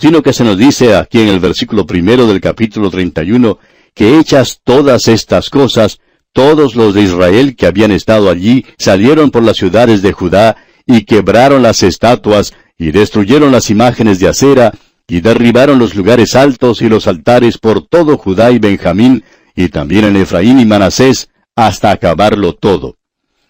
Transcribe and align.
sino 0.00 0.22
que 0.22 0.32
se 0.32 0.44
nos 0.44 0.56
dice 0.56 0.96
aquí 0.96 1.20
en 1.20 1.28
el 1.28 1.40
versículo 1.40 1.86
primero 1.86 2.26
del 2.26 2.40
capítulo 2.40 2.90
31 2.90 3.58
que 3.94 4.18
hechas 4.18 4.60
todas 4.64 5.08
estas 5.08 5.50
cosas, 5.50 6.00
todos 6.32 6.74
los 6.74 6.94
de 6.94 7.02
Israel 7.02 7.54
que 7.54 7.66
habían 7.66 7.90
estado 7.90 8.30
allí 8.30 8.64
salieron 8.78 9.30
por 9.30 9.42
las 9.42 9.58
ciudades 9.58 10.00
de 10.00 10.12
Judá 10.12 10.56
y 10.86 11.04
quebraron 11.04 11.62
las 11.62 11.82
estatuas 11.82 12.54
y 12.78 12.92
destruyeron 12.92 13.52
las 13.52 13.68
imágenes 13.68 14.18
de 14.20 14.28
acera 14.28 14.72
y 15.06 15.20
derribaron 15.20 15.78
los 15.78 15.94
lugares 15.94 16.34
altos 16.34 16.80
y 16.80 16.88
los 16.88 17.06
altares 17.06 17.58
por 17.58 17.86
todo 17.86 18.16
Judá 18.16 18.52
y 18.52 18.58
Benjamín 18.58 19.24
y 19.54 19.68
también 19.68 20.04
en 20.06 20.16
Efraín 20.16 20.60
y 20.60 20.64
Manasés 20.64 21.28
hasta 21.56 21.90
acabarlo 21.90 22.54
todo. 22.54 22.96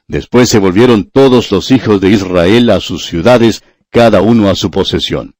Después 0.09 0.49
se 0.49 0.59
volvieron 0.59 1.05
todos 1.05 1.53
los 1.53 1.71
hijos 1.71 2.01
de 2.01 2.11
Israel 2.11 2.71
a 2.71 2.81
sus 2.81 3.07
ciudades, 3.07 3.63
cada 3.91 4.21
uno 4.21 4.51
a 4.51 4.57
su 4.57 4.71
posesión. 4.71 5.37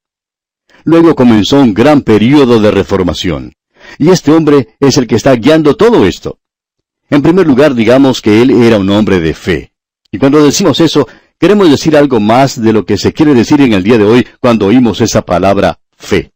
Luego 0.85 1.15
comenzó 1.15 1.61
un 1.61 1.75
gran 1.75 2.03
período 2.03 2.61
de 2.61 2.71
reformación. 2.71 3.55
Y 3.99 4.11
este 4.11 4.33
hombre 4.33 4.77
es 4.81 4.97
el 4.97 5.07
que 5.07 5.17
está 5.17 5.35
guiando 5.35 5.77
todo 5.77 6.07
esto. 6.07 6.39
En 7.09 7.23
primer 7.23 7.47
lugar, 7.47 7.75
digamos 7.75 8.23
que 8.23 8.41
él 8.41 8.51
era 8.51 8.79
un 8.79 8.89
hombre 8.91 9.21
de 9.21 9.35
fe. 9.35 9.73
Y 10.13 10.19
cuando 10.19 10.43
decimos 10.43 10.81
eso, 10.81 11.09
queremos 11.39 11.71
decir 11.71 11.97
algo 11.97 12.21
más 12.21 12.61
de 12.61 12.73
lo 12.73 12.85
que 12.85 12.97
se 12.97 13.13
quiere 13.13 13.35
decir 13.35 13.61
en 13.61 13.73
el 13.73 13.83
día 13.83 13.99
de 13.99 14.05
hoy 14.05 14.27
cuando 14.41 14.67
oímos 14.67 15.01
esa 15.01 15.23
palabra 15.23 15.81
fe. 15.97 16.33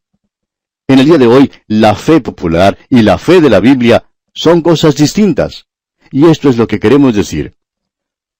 En 0.87 0.99
el 0.99 1.07
día 1.07 1.19
de 1.19 1.27
hoy, 1.27 1.51
la 1.67 1.95
fe 1.95 2.21
popular 2.21 2.77
y 2.91 3.03
la 3.03 3.19
fe 3.19 3.41
de 3.41 3.51
la 3.51 3.61
Biblia 3.61 4.05
son 4.35 4.61
cosas 4.61 4.97
distintas. 4.97 5.67
Y 6.11 6.27
esto 6.27 6.49
es 6.49 6.57
lo 6.57 6.67
que 6.67 6.79
queremos 6.79 7.15
decir. 7.15 7.55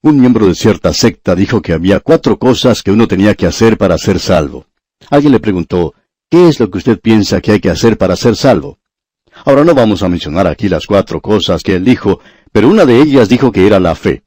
Un 0.03 0.21
miembro 0.21 0.47
de 0.47 0.55
cierta 0.55 0.93
secta 0.93 1.35
dijo 1.35 1.63
que 1.63 1.73
había 1.73 2.01
cuatro 2.01 2.39
cosas 2.39 2.83
que 2.83 2.91
uno 2.91 3.09
tenía 3.09 3.35
que 3.35 3.47
hacer 3.47 3.79
para 3.79 3.97
ser 3.97 4.19
salvo. 4.21 4.67
Alguien 5.09 5.33
le 5.33 5.41
preguntó, 5.41 5.95
¿qué 6.35 6.49
es 6.49 6.59
lo 6.59 6.69
que 6.69 6.79
usted 6.79 6.99
piensa 6.99 7.41
que 7.41 7.53
hay 7.53 7.61
que 7.61 7.71
hacer 7.71 7.97
para 7.97 8.17
ser 8.17 8.35
salvo? 8.35 8.81
Ahora 9.45 9.63
no 9.63 9.73
vamos 9.73 10.03
a 10.03 10.09
mencionar 10.09 10.49
aquí 10.49 10.69
las 10.69 10.85
cuatro 10.85 11.21
cosas 11.21 11.63
que 11.63 11.77
él 11.77 11.85
dijo, 11.85 12.19
pero 12.51 12.69
una 12.69 12.85
de 12.85 13.01
ellas 13.01 13.29
dijo 13.29 13.53
que 13.53 13.69
era 13.69 13.79
la 13.79 13.95
fe. 13.95 14.25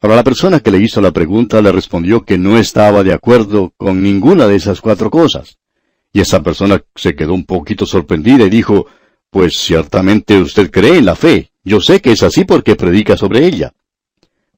Ahora 0.00 0.16
la 0.16 0.24
persona 0.24 0.58
que 0.58 0.72
le 0.72 0.80
hizo 0.80 1.00
la 1.00 1.12
pregunta 1.12 1.62
le 1.62 1.70
respondió 1.70 2.24
que 2.24 2.36
no 2.36 2.58
estaba 2.58 3.04
de 3.04 3.12
acuerdo 3.12 3.72
con 3.76 4.02
ninguna 4.02 4.48
de 4.48 4.56
esas 4.56 4.80
cuatro 4.80 5.08
cosas. 5.08 5.56
Y 6.12 6.18
esa 6.18 6.42
persona 6.42 6.82
se 6.96 7.14
quedó 7.14 7.32
un 7.32 7.44
poquito 7.44 7.86
sorprendida 7.86 8.44
y 8.44 8.50
dijo, 8.50 8.86
Pues 9.30 9.56
ciertamente 9.56 10.40
usted 10.40 10.68
cree 10.72 10.98
en 10.98 11.06
la 11.06 11.14
fe. 11.14 11.52
Yo 11.62 11.80
sé 11.80 12.00
que 12.00 12.10
es 12.10 12.24
así 12.24 12.44
porque 12.44 12.74
predica 12.74 13.16
sobre 13.16 13.46
ella. 13.46 13.72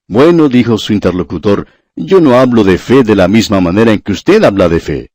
Bueno, 0.09 0.49
dijo 0.49 0.79
su 0.79 0.95
interlocutor, 0.95 1.67
yo 1.95 2.23
no 2.23 2.39
hablo 2.39 2.65
de 2.65 2.79
fe 2.79 3.03
de 3.03 3.15
la 3.15 3.29
misma 3.29 3.61
manera 3.61 3.93
en 3.93 3.99
que 3.99 4.13
usted 4.13 4.43
habla 4.43 4.71
de 4.71 4.81
fe. 4.81 5.11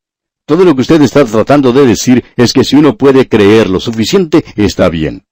Todo 0.51 0.65
lo 0.65 0.75
que 0.75 0.81
usted 0.81 1.01
está 1.01 1.23
tratando 1.23 1.71
de 1.71 1.85
decir 1.85 2.25
es 2.35 2.51
que 2.51 2.65
si 2.65 2.75
uno 2.75 2.97
puede 2.97 3.29
creer 3.29 3.69
lo 3.69 3.79
suficiente, 3.79 4.43
está 4.57 4.89
bien. 4.89 5.23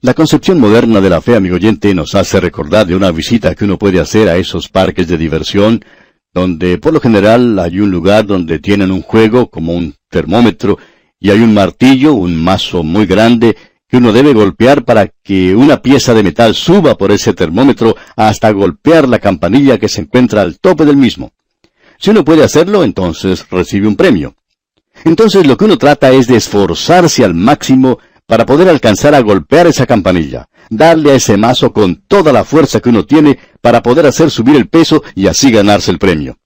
La 0.00 0.14
concepción 0.14 0.58
moderna 0.58 1.02
de 1.02 1.10
la 1.10 1.20
fe, 1.20 1.36
amigo 1.36 1.56
oyente, 1.56 1.94
nos 1.94 2.14
hace 2.14 2.40
recordar 2.40 2.86
de 2.86 2.96
una 2.96 3.10
visita 3.10 3.54
que 3.54 3.66
uno 3.66 3.78
puede 3.78 4.00
hacer 4.00 4.30
a 4.30 4.38
esos 4.38 4.70
parques 4.70 5.08
de 5.08 5.18
diversión, 5.18 5.84
donde 6.32 6.78
por 6.78 6.94
lo 6.94 7.00
general 7.00 7.58
hay 7.58 7.80
un 7.80 7.90
lugar 7.90 8.24
donde 8.24 8.60
tienen 8.60 8.92
un 8.92 9.02
juego 9.02 9.50
como 9.50 9.74
un 9.74 9.94
termómetro 10.08 10.78
y 11.20 11.28
hay 11.28 11.40
un 11.40 11.52
martillo, 11.52 12.14
un 12.14 12.42
mazo 12.42 12.82
muy 12.82 13.04
grande, 13.04 13.58
que 13.86 13.98
uno 13.98 14.14
debe 14.14 14.32
golpear 14.32 14.86
para 14.86 15.08
que 15.22 15.54
una 15.54 15.82
pieza 15.82 16.14
de 16.14 16.22
metal 16.22 16.54
suba 16.54 16.96
por 16.96 17.12
ese 17.12 17.34
termómetro 17.34 17.94
hasta 18.16 18.52
golpear 18.52 19.06
la 19.06 19.18
campanilla 19.18 19.76
que 19.76 19.90
se 19.90 20.00
encuentra 20.00 20.40
al 20.40 20.58
tope 20.60 20.86
del 20.86 20.96
mismo. 20.96 21.32
Si 21.98 22.10
uno 22.10 22.24
puede 22.24 22.44
hacerlo, 22.44 22.84
entonces 22.84 23.44
recibe 23.50 23.88
un 23.88 23.96
premio. 23.96 24.34
Entonces 25.04 25.46
lo 25.46 25.56
que 25.56 25.64
uno 25.64 25.78
trata 25.78 26.10
es 26.10 26.26
de 26.26 26.36
esforzarse 26.36 27.24
al 27.24 27.34
máximo 27.34 27.98
para 28.26 28.46
poder 28.46 28.68
alcanzar 28.68 29.14
a 29.14 29.20
golpear 29.20 29.66
esa 29.66 29.86
campanilla, 29.86 30.48
darle 30.70 31.12
a 31.12 31.14
ese 31.14 31.36
mazo 31.36 31.72
con 31.72 32.02
toda 32.06 32.32
la 32.32 32.44
fuerza 32.44 32.80
que 32.80 32.90
uno 32.90 33.04
tiene 33.04 33.38
para 33.60 33.82
poder 33.82 34.06
hacer 34.06 34.30
subir 34.30 34.54
el 34.54 34.68
peso 34.68 35.02
y 35.14 35.26
así 35.26 35.50
ganarse 35.50 35.90
el 35.90 35.98
premio. 35.98 36.36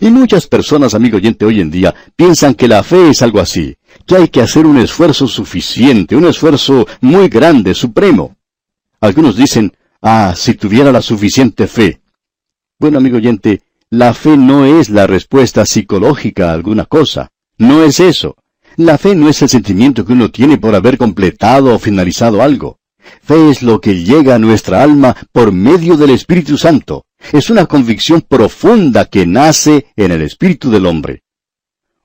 Y 0.00 0.10
muchas 0.10 0.46
personas, 0.46 0.94
amigo 0.94 1.18
oyente, 1.18 1.44
hoy 1.44 1.60
en 1.60 1.70
día 1.70 1.94
piensan 2.16 2.54
que 2.54 2.68
la 2.68 2.82
fe 2.82 3.10
es 3.10 3.22
algo 3.22 3.40
así, 3.40 3.76
que 4.06 4.16
hay 4.16 4.28
que 4.28 4.40
hacer 4.40 4.66
un 4.66 4.78
esfuerzo 4.78 5.26
suficiente, 5.26 6.16
un 6.16 6.26
esfuerzo 6.26 6.86
muy 7.00 7.28
grande, 7.28 7.74
supremo. 7.74 8.36
Algunos 9.00 9.36
dicen, 9.36 9.76
ah, 10.00 10.34
si 10.36 10.54
tuviera 10.54 10.92
la 10.92 11.02
suficiente 11.02 11.66
fe. 11.66 12.00
Bueno, 12.78 12.98
amigo 12.98 13.18
oyente, 13.18 13.62
la 13.92 14.14
fe 14.14 14.38
no 14.38 14.64
es 14.64 14.88
la 14.88 15.06
respuesta 15.06 15.66
psicológica 15.66 16.48
a 16.48 16.54
alguna 16.54 16.86
cosa. 16.86 17.28
No 17.58 17.84
es 17.84 18.00
eso. 18.00 18.36
La 18.76 18.96
fe 18.96 19.14
no 19.14 19.28
es 19.28 19.42
el 19.42 19.50
sentimiento 19.50 20.06
que 20.06 20.14
uno 20.14 20.30
tiene 20.30 20.56
por 20.56 20.74
haber 20.74 20.96
completado 20.96 21.74
o 21.74 21.78
finalizado 21.78 22.40
algo. 22.40 22.78
Fe 23.22 23.50
es 23.50 23.62
lo 23.62 23.82
que 23.82 24.02
llega 24.02 24.34
a 24.34 24.38
nuestra 24.38 24.82
alma 24.82 25.14
por 25.30 25.52
medio 25.52 25.98
del 25.98 26.08
Espíritu 26.08 26.56
Santo. 26.56 27.04
Es 27.34 27.50
una 27.50 27.66
convicción 27.66 28.22
profunda 28.22 29.04
que 29.04 29.26
nace 29.26 29.88
en 29.94 30.10
el 30.10 30.22
espíritu 30.22 30.70
del 30.70 30.86
hombre. 30.86 31.24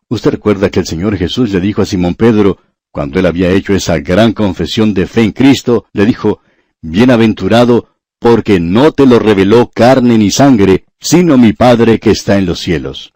Usted 0.10 0.32
recuerda 0.32 0.70
que 0.70 0.82
el 0.82 0.88
Señor 0.88 1.16
Jesús 1.16 1.54
le 1.54 1.62
dijo 1.62 1.82
a 1.82 1.86
Simón 1.86 2.16
Pedro, 2.16 2.58
cuando 2.92 3.18
él 3.18 3.26
había 3.26 3.52
hecho 3.52 3.74
esa 3.74 3.98
gran 4.00 4.34
confesión 4.34 4.94
de 4.94 5.08
fe 5.08 5.22
en 5.22 5.32
Cristo, 5.32 5.86
le 5.94 6.06
dijo, 6.06 6.42
Bienaventurado, 6.82 7.97
porque 8.20 8.60
no 8.60 8.92
te 8.92 9.06
lo 9.06 9.20
reveló 9.20 9.70
carne 9.74 10.18
ni 10.18 10.32
sangre, 10.32 10.86
sino 11.00 11.38
mi 11.38 11.54
Padre 11.54 12.00
que 12.00 12.12
está 12.12 12.38
en 12.38 12.46
los 12.46 12.60
cielos. 12.60 13.14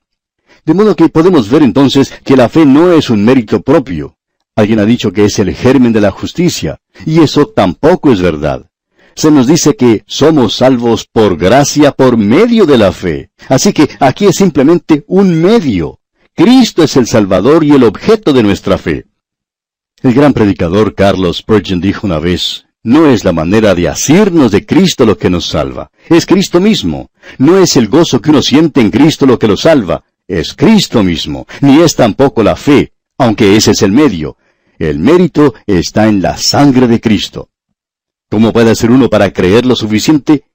De 0.66 0.74
modo 0.74 0.96
que 0.96 1.10
podemos 1.10 1.50
ver 1.50 1.64
entonces 1.64 2.14
que 2.24 2.38
la 2.38 2.50
fe 2.50 2.66
no 2.66 2.92
es 2.92 3.10
un 3.10 3.26
mérito 3.26 3.62
propio. 3.62 4.18
Alguien 4.56 4.80
ha 4.80 4.86
dicho 4.86 5.12
que 5.12 5.26
es 5.26 5.40
el 5.40 5.56
germen 5.56 5.94
de 5.94 6.02
la 6.02 6.12
justicia, 6.12 6.80
y 7.06 7.22
eso 7.22 7.48
tampoco 7.48 8.12
es 8.12 8.22
verdad. 8.22 8.70
Se 9.16 9.32
nos 9.32 9.48
dice 9.48 9.76
que 9.76 10.04
somos 10.08 10.56
salvos 10.56 11.06
por 11.06 11.38
gracia 11.38 11.92
por 11.92 12.18
medio 12.18 12.66
de 12.66 12.78
la 12.78 12.92
fe. 12.92 13.32
Así 13.50 13.74
que 13.74 13.90
aquí 14.00 14.26
es 14.26 14.36
simplemente 14.36 15.04
un 15.08 15.42
medio. 15.42 16.00
Cristo 16.34 16.84
es 16.84 16.96
el 16.96 17.08
Salvador 17.08 17.64
y 17.64 17.72
el 17.72 17.84
objeto 17.84 18.34
de 18.34 18.44
nuestra 18.44 18.78
fe. 18.78 19.06
El 20.02 20.14
gran 20.14 20.34
predicador 20.34 20.96
Carlos 20.96 21.38
Spurgeon 21.38 21.82
dijo 21.82 22.08
una 22.08 22.20
vez, 22.20 22.66
no 22.84 23.08
es 23.08 23.24
la 23.24 23.32
manera 23.32 23.76
de 23.76 23.88
asirnos 23.88 24.52
de 24.52 24.66
Cristo 24.66 25.06
lo 25.06 25.18
que 25.18 25.30
nos 25.30 25.48
salva, 25.48 25.92
es 26.10 26.26
Cristo 26.26 26.60
mismo. 26.60 27.12
No 27.38 27.58
es 27.58 27.78
el 27.78 27.88
gozo 27.88 28.22
que 28.22 28.32
uno 28.32 28.42
siente 28.42 28.82
en 28.82 28.90
Cristo 28.90 29.26
lo 29.26 29.38
que 29.38 29.48
lo 29.48 29.58
salva, 29.58 30.04
es 30.28 30.54
Cristo 30.54 31.04
mismo, 31.04 31.46
ni 31.62 31.82
es 31.82 31.96
tampoco 31.96 32.42
la 32.42 32.56
fe, 32.56 32.94
aunque 33.18 33.56
ese 33.56 33.72
es 33.72 33.82
el 33.82 33.92
medio. 33.92 34.38
El 34.80 34.98
mérito 34.98 35.54
está 35.68 36.08
en 36.08 36.22
la 36.22 36.38
sangre 36.38 36.88
de 36.88 37.00
Cristo. 37.00 37.50
¿Cómo 38.30 38.52
puede 38.52 38.72
hacer 38.72 38.90
uno 38.90 39.10
para 39.10 39.32
creer 39.32 39.66
lo 39.66 39.76
suficiente? 39.76 40.46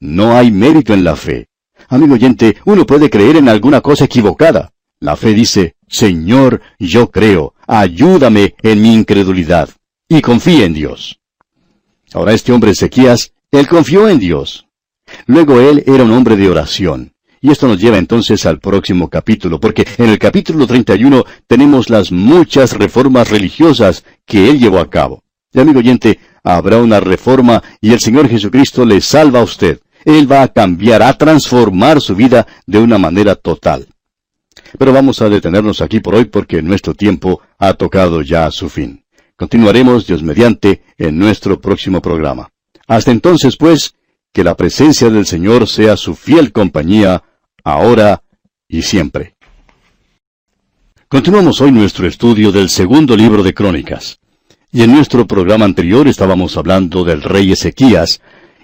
No 0.00 0.34
hay 0.36 0.50
mérito 0.50 0.92
en 0.92 1.04
la 1.04 1.14
fe. 1.14 1.48
Amigo 1.88 2.14
oyente, 2.14 2.56
uno 2.64 2.84
puede 2.84 3.10
creer 3.10 3.36
en 3.36 3.48
alguna 3.48 3.80
cosa 3.80 4.06
equivocada. 4.06 4.72
La 4.98 5.16
fe 5.16 5.34
dice, 5.34 5.76
Señor, 5.86 6.62
yo 6.78 7.10
creo, 7.10 7.54
ayúdame 7.66 8.54
en 8.62 8.82
mi 8.82 8.92
incredulidad. 8.94 9.68
Y 10.08 10.20
confía 10.20 10.64
en 10.64 10.74
Dios. 10.74 11.19
Ahora 12.12 12.32
este 12.32 12.52
hombre 12.52 12.72
Ezequías, 12.72 13.32
él 13.50 13.68
confió 13.68 14.08
en 14.08 14.18
Dios. 14.18 14.66
Luego 15.26 15.60
él 15.60 15.84
era 15.86 16.04
un 16.04 16.12
hombre 16.12 16.36
de 16.36 16.48
oración. 16.48 17.12
Y 17.40 17.50
esto 17.50 17.66
nos 17.66 17.80
lleva 17.80 17.96
entonces 17.96 18.44
al 18.44 18.60
próximo 18.60 19.08
capítulo, 19.08 19.58
porque 19.58 19.86
en 19.96 20.10
el 20.10 20.18
capítulo 20.18 20.66
31 20.66 21.24
tenemos 21.46 21.88
las 21.88 22.12
muchas 22.12 22.74
reformas 22.74 23.30
religiosas 23.30 24.04
que 24.26 24.50
él 24.50 24.58
llevó 24.58 24.78
a 24.78 24.90
cabo. 24.90 25.22
Y 25.52 25.58
amigo 25.58 25.78
oyente, 25.78 26.18
habrá 26.44 26.78
una 26.78 27.00
reforma 27.00 27.62
y 27.80 27.92
el 27.92 28.00
Señor 28.00 28.28
Jesucristo 28.28 28.84
le 28.84 29.00
salva 29.00 29.40
a 29.40 29.44
usted. 29.44 29.80
Él 30.04 30.30
va 30.30 30.42
a 30.42 30.48
cambiar, 30.48 31.02
a 31.02 31.16
transformar 31.16 32.00
su 32.00 32.14
vida 32.14 32.46
de 32.66 32.78
una 32.78 32.98
manera 32.98 33.34
total. 33.34 33.86
Pero 34.78 34.92
vamos 34.92 35.22
a 35.22 35.28
detenernos 35.28 35.80
aquí 35.80 36.00
por 36.00 36.14
hoy 36.14 36.26
porque 36.26 36.62
nuestro 36.62 36.94
tiempo 36.94 37.40
ha 37.58 37.74
tocado 37.74 38.20
ya 38.22 38.50
su 38.50 38.68
fin. 38.68 39.02
Continuaremos, 39.40 40.06
Dios 40.06 40.22
mediante, 40.22 40.82
en 40.98 41.18
nuestro 41.18 41.62
próximo 41.62 42.02
programa. 42.02 42.50
Hasta 42.86 43.10
entonces, 43.10 43.56
pues, 43.56 43.94
que 44.34 44.44
la 44.44 44.54
presencia 44.54 45.08
del 45.08 45.24
Señor 45.24 45.66
sea 45.66 45.96
su 45.96 46.14
fiel 46.14 46.52
compañía, 46.52 47.22
ahora 47.64 48.22
y 48.68 48.82
siempre. 48.82 49.36
Continuamos 51.08 51.62
hoy 51.62 51.72
nuestro 51.72 52.06
estudio 52.06 52.52
del 52.52 52.68
segundo 52.68 53.16
libro 53.16 53.42
de 53.42 53.54
Crónicas. 53.54 54.18
Y 54.72 54.82
en 54.82 54.92
nuestro 54.92 55.26
programa 55.26 55.64
anterior 55.64 56.06
estábamos 56.06 56.58
hablando 56.58 57.02
del 57.02 57.22
rey 57.22 57.50
Ezequías, 57.50 58.20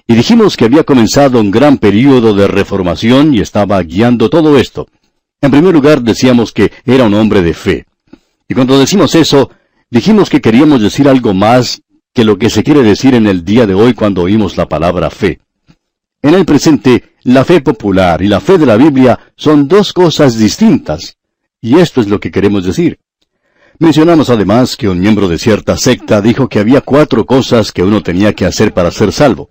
y 0.07 0.15
dijimos 0.15 0.59
que 0.59 0.67
había 0.67 0.85
comenzado 0.85 1.41
un 1.41 1.51
gran 1.51 1.79
período 1.79 2.35
de 2.35 2.49
reformación 2.49 3.33
y 3.33 3.41
estaba 3.41 3.83
guiando 3.83 4.29
todo 4.29 4.59
esto. 4.59 4.89
En 5.41 5.51
primer 5.51 5.73
lugar 5.73 6.03
decíamos 6.03 6.53
que 6.53 6.71
era 6.85 7.05
un 7.05 7.15
hombre 7.15 7.41
de 7.41 7.55
fe. 7.55 7.87
Y 8.47 8.53
cuando 8.53 8.79
decimos 8.79 9.15
eso, 9.15 9.51
dijimos 9.91 10.31
que 10.31 10.41
queríamos 10.41 10.81
decir 10.81 11.09
algo 11.09 11.35
más 11.35 11.83
que 12.13 12.25
lo 12.25 12.39
que 12.39 12.51
se 12.51 12.63
quiere 12.63 12.83
decir 12.83 13.15
en 13.15 13.27
el 13.27 13.45
día 13.45 13.67
de 13.67 13.75
hoy 13.75 13.95
cuando 13.95 14.23
oímos 14.23 14.57
la 14.57 14.69
palabra 14.69 15.11
fe. 15.11 15.41
En 16.23 16.35
el 16.35 16.45
presente, 16.45 17.15
la 17.25 17.45
fe 17.45 17.61
popular 17.61 18.23
y 18.23 18.29
la 18.29 18.41
fe 18.41 18.59
de 18.59 18.67
la 18.67 18.77
Biblia 18.77 19.19
son 19.37 19.69
dos 19.69 19.93
cosas 19.93 20.39
distintas. 20.39 21.17
Y 21.61 21.79
esto 21.79 22.01
es 22.01 22.09
lo 22.09 22.19
que 22.21 22.31
queremos 22.31 22.65
decir. 22.65 22.99
Mencionamos 23.79 24.31
además 24.31 24.77
que 24.77 24.89
un 24.89 24.99
miembro 24.99 25.29
de 25.29 25.39
cierta 25.39 25.77
secta 25.77 26.23
dijo 26.23 26.49
que 26.49 26.59
había 26.59 26.81
cuatro 26.81 27.27
cosas 27.27 27.73
que 27.73 27.83
uno 27.83 28.03
tenía 28.03 28.33
que 28.33 28.47
hacer 28.47 28.73
para 28.73 28.91
ser 28.91 29.13
salvo. 29.13 29.51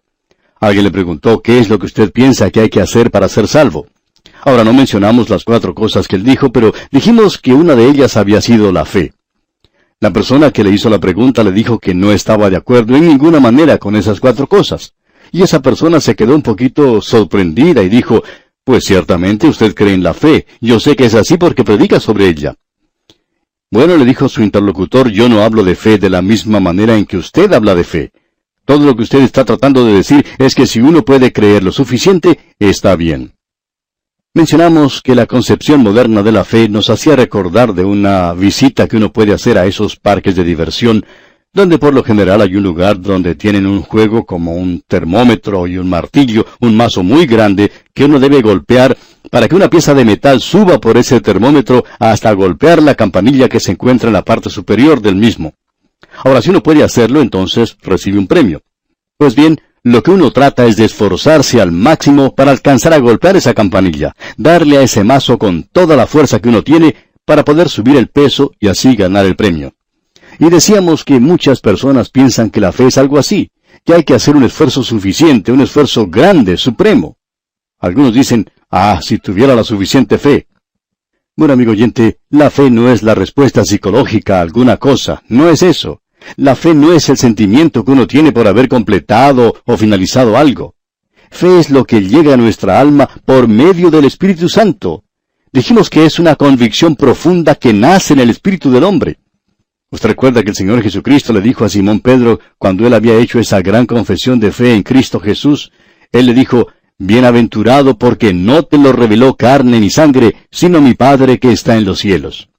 Alguien 0.59 0.85
le 0.85 0.91
preguntó 0.91 1.41
qué 1.41 1.59
es 1.59 1.69
lo 1.69 1.77
que 1.77 1.85
usted 1.85 2.11
piensa 2.11 2.49
que 2.49 2.61
hay 2.61 2.69
que 2.69 2.81
hacer 2.81 3.11
para 3.11 3.29
ser 3.29 3.47
salvo. 3.47 3.85
Ahora 4.41 4.63
no 4.63 4.73
mencionamos 4.73 5.29
las 5.29 5.43
cuatro 5.43 5.75
cosas 5.75 6.07
que 6.07 6.15
él 6.15 6.23
dijo, 6.23 6.51
pero 6.51 6.73
dijimos 6.91 7.37
que 7.37 7.53
una 7.53 7.75
de 7.75 7.87
ellas 7.87 8.17
había 8.17 8.41
sido 8.41 8.71
la 8.71 8.85
fe. 8.85 9.13
La 10.01 10.11
persona 10.11 10.51
que 10.51 10.63
le 10.63 10.71
hizo 10.71 10.89
la 10.89 10.99
pregunta 10.99 11.43
le 11.43 11.51
dijo 11.51 11.79
que 11.79 11.93
no 11.93 12.11
estaba 12.11 12.49
de 12.49 12.57
acuerdo 12.57 12.95
en 12.95 13.07
ninguna 13.07 13.39
manera 13.39 13.77
con 13.77 13.95
esas 13.95 14.19
cuatro 14.19 14.47
cosas. 14.47 14.93
Y 15.31 15.41
esa 15.41 15.61
persona 15.61 15.99
se 15.99 16.15
quedó 16.15 16.35
un 16.35 16.41
poquito 16.41 17.01
sorprendida 17.01 17.81
y 17.81 17.89
dijo, 17.89 18.23
pues 18.63 18.85
ciertamente 18.85 19.47
usted 19.47 19.73
cree 19.73 19.93
en 19.93 20.03
la 20.03 20.13
fe. 20.13 20.45
Yo 20.59 20.79
sé 20.79 20.95
que 20.95 21.05
es 21.05 21.15
así 21.15 21.37
porque 21.37 21.63
predica 21.63 21.99
sobre 21.99 22.27
ella. 22.27 22.55
Bueno, 23.71 23.97
le 23.97 24.05
dijo 24.05 24.29
su 24.29 24.41
interlocutor, 24.41 25.09
yo 25.09 25.27
no 25.27 25.41
hablo 25.41 25.63
de 25.63 25.75
fe 25.75 25.97
de 25.97 26.09
la 26.09 26.21
misma 26.21 26.59
manera 26.59 26.97
en 26.97 27.05
que 27.05 27.17
usted 27.17 27.51
habla 27.53 27.73
de 27.73 27.83
fe. 27.83 28.11
Todo 28.65 28.85
lo 28.85 28.95
que 28.95 29.03
usted 29.03 29.21
está 29.21 29.45
tratando 29.45 29.85
de 29.85 29.93
decir 29.93 30.25
es 30.39 30.55
que 30.55 30.65
si 30.65 30.79
uno 30.79 31.05
puede 31.05 31.31
creer 31.31 31.63
lo 31.63 31.71
suficiente, 31.71 32.39
está 32.59 32.95
bien. 32.95 33.33
Mencionamos 34.35 35.01
que 35.01 35.15
la 35.15 35.27
concepción 35.27 35.79
moderna 35.79 36.21
de 36.21 36.33
la 36.33 36.43
fe 36.43 36.67
nos 36.67 36.89
hacía 36.89 37.15
recordar 37.15 37.73
de 37.73 37.85
una 37.85 38.33
visita 38.33 38.85
que 38.85 38.97
uno 38.97 39.13
puede 39.13 39.31
hacer 39.31 39.57
a 39.57 39.65
esos 39.65 39.95
parques 39.95 40.35
de 40.35 40.43
diversión 40.43 41.05
donde 41.53 41.79
por 41.79 41.93
lo 41.93 42.03
general 42.03 42.41
hay 42.41 42.57
un 42.57 42.63
lugar 42.63 42.99
donde 42.99 43.35
tienen 43.35 43.65
un 43.65 43.81
juego 43.81 44.25
como 44.25 44.55
un 44.55 44.83
termómetro 44.85 45.65
y 45.67 45.77
un 45.77 45.89
martillo, 45.89 46.45
un 46.59 46.75
mazo 46.75 47.01
muy 47.01 47.25
grande 47.25 47.71
que 47.93 48.03
uno 48.03 48.19
debe 48.19 48.41
golpear 48.41 48.97
para 49.31 49.47
que 49.47 49.55
una 49.55 49.69
pieza 49.69 49.93
de 49.93 50.03
metal 50.03 50.41
suba 50.41 50.81
por 50.81 50.97
ese 50.97 51.21
termómetro 51.21 51.85
hasta 51.97 52.33
golpear 52.33 52.83
la 52.83 52.95
campanilla 52.95 53.47
que 53.47 53.61
se 53.61 53.71
encuentra 53.71 54.09
en 54.09 54.13
la 54.15 54.25
parte 54.25 54.49
superior 54.49 55.01
del 55.01 55.15
mismo. 55.15 55.53
Ahora, 56.25 56.41
si 56.41 56.49
uno 56.49 56.61
puede 56.61 56.83
hacerlo, 56.83 57.21
entonces 57.21 57.77
recibe 57.81 58.19
un 58.19 58.27
premio. 58.27 58.61
Pues 59.15 59.33
bien, 59.33 59.57
lo 59.85 60.01
que 60.01 60.09
uno 60.09 60.31
trata 60.31 60.65
es 60.65 60.77
de 60.77 60.85
esforzarse 60.85 61.61
al 61.61 61.71
máximo 61.71 62.33
para 62.33 62.49
alcanzar 62.49 62.91
a 62.93 62.97
golpear 62.97 63.37
esa 63.37 63.53
campanilla, 63.53 64.15
darle 64.35 64.77
a 64.77 64.81
ese 64.81 65.03
mazo 65.03 65.37
con 65.37 65.61
toda 65.61 65.95
la 65.95 66.07
fuerza 66.07 66.39
que 66.39 66.49
uno 66.49 66.63
tiene 66.63 66.95
para 67.23 67.45
poder 67.45 67.69
subir 67.69 67.95
el 67.97 68.07
peso 68.07 68.51
y 68.59 68.67
así 68.67 68.95
ganar 68.95 69.27
el 69.27 69.35
premio. 69.35 69.75
Y 70.39 70.49
decíamos 70.49 71.03
que 71.03 71.19
muchas 71.19 71.61
personas 71.61 72.09
piensan 72.09 72.49
que 72.49 72.59
la 72.59 72.71
fe 72.71 72.87
es 72.87 72.97
algo 72.97 73.19
así, 73.19 73.51
que 73.83 73.93
hay 73.93 74.03
que 74.03 74.15
hacer 74.15 74.35
un 74.35 74.45
esfuerzo 74.45 74.81
suficiente, 74.81 75.51
un 75.51 75.61
esfuerzo 75.61 76.07
grande, 76.07 76.57
supremo. 76.57 77.19
Algunos 77.77 78.15
dicen, 78.15 78.49
ah, 78.71 78.99
si 79.03 79.19
tuviera 79.19 79.53
la 79.53 79.63
suficiente 79.63 80.17
fe. 80.17 80.47
Bueno, 81.35 81.53
amigo 81.53 81.73
oyente, 81.73 82.21
la 82.31 82.49
fe 82.49 82.71
no 82.71 82.89
es 82.89 83.03
la 83.03 83.13
respuesta 83.13 83.63
psicológica 83.63 84.39
a 84.39 84.41
alguna 84.41 84.77
cosa, 84.77 85.21
no 85.27 85.47
es 85.47 85.61
eso. 85.61 86.01
La 86.37 86.55
fe 86.55 86.73
no 86.73 86.93
es 86.93 87.09
el 87.09 87.17
sentimiento 87.17 87.83
que 87.83 87.91
uno 87.91 88.07
tiene 88.07 88.31
por 88.31 88.47
haber 88.47 88.67
completado 88.67 89.55
o 89.65 89.77
finalizado 89.77 90.37
algo. 90.37 90.75
Fe 91.31 91.59
es 91.59 91.69
lo 91.69 91.85
que 91.85 92.01
llega 92.01 92.33
a 92.33 92.37
nuestra 92.37 92.79
alma 92.79 93.09
por 93.25 93.47
medio 93.47 93.91
del 93.91 94.05
Espíritu 94.05 94.49
Santo. 94.49 95.03
Dijimos 95.51 95.89
que 95.89 96.05
es 96.05 96.19
una 96.19 96.35
convicción 96.35 96.95
profunda 96.95 97.55
que 97.55 97.73
nace 97.73 98.13
en 98.13 98.19
el 98.19 98.29
espíritu 98.29 98.69
del 98.71 98.83
hombre. 98.83 99.19
Usted 99.89 100.09
recuerda 100.09 100.43
que 100.43 100.49
el 100.49 100.55
Señor 100.55 100.81
Jesucristo 100.81 101.31
le 101.31 101.41
dijo 101.41 101.63
a 101.63 101.69
Simón 101.69 102.01
Pedro, 102.01 102.39
cuando 102.57 102.85
él 102.85 102.93
había 102.93 103.15
hecho 103.15 103.39
esa 103.39 103.61
gran 103.61 103.85
confesión 103.85 104.39
de 104.39 104.51
fe 104.51 104.73
en 104.73 104.83
Cristo 104.83 105.19
Jesús, 105.19 105.71
él 106.11 106.25
le 106.25 106.33
dijo, 106.33 106.67
Bienaventurado 106.97 107.97
porque 107.97 108.33
no 108.33 108.63
te 108.63 108.77
lo 108.77 108.93
reveló 108.93 109.35
carne 109.35 109.79
ni 109.79 109.89
sangre, 109.89 110.35
sino 110.49 110.79
mi 110.79 110.93
Padre 110.93 111.39
que 111.39 111.51
está 111.51 111.77
en 111.77 111.85
los 111.85 111.99
cielos. 111.99 112.49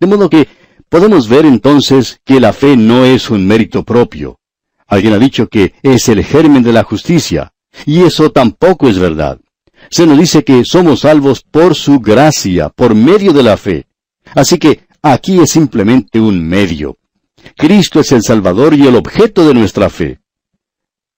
De 0.00 0.06
modo 0.08 0.28
que 0.28 0.48
podemos 0.92 1.26
ver 1.26 1.44
entonces 1.44 2.20
que 2.24 2.38
la 2.38 2.52
fe 2.52 2.76
no 2.76 3.04
es 3.04 3.30
un 3.30 3.44
mérito 3.44 3.82
propio. 3.82 4.38
Alguien 4.86 5.14
ha 5.14 5.18
dicho 5.18 5.48
que 5.48 5.74
es 5.82 6.08
el 6.08 6.22
germen 6.22 6.62
de 6.62 6.72
la 6.72 6.84
justicia, 6.84 7.52
y 7.84 8.02
eso 8.02 8.30
tampoco 8.30 8.88
es 8.88 9.00
verdad. 9.00 9.40
Se 9.90 10.06
nos 10.06 10.16
dice 10.16 10.44
que 10.44 10.64
somos 10.64 11.00
salvos 11.00 11.42
por 11.42 11.74
su 11.74 11.98
gracia, 11.98 12.68
por 12.68 12.94
medio 12.94 13.32
de 13.32 13.42
la 13.42 13.56
fe. 13.56 13.86
Así 14.36 14.58
que 14.58 14.86
Aquí 15.04 15.40
es 15.40 15.50
simplemente 15.50 16.20
un 16.20 16.46
medio. 16.46 16.96
Cristo 17.56 17.98
es 17.98 18.12
el 18.12 18.22
Salvador 18.22 18.72
y 18.72 18.86
el 18.86 18.94
objeto 18.94 19.44
de 19.44 19.52
nuestra 19.52 19.90
fe. 19.90 20.20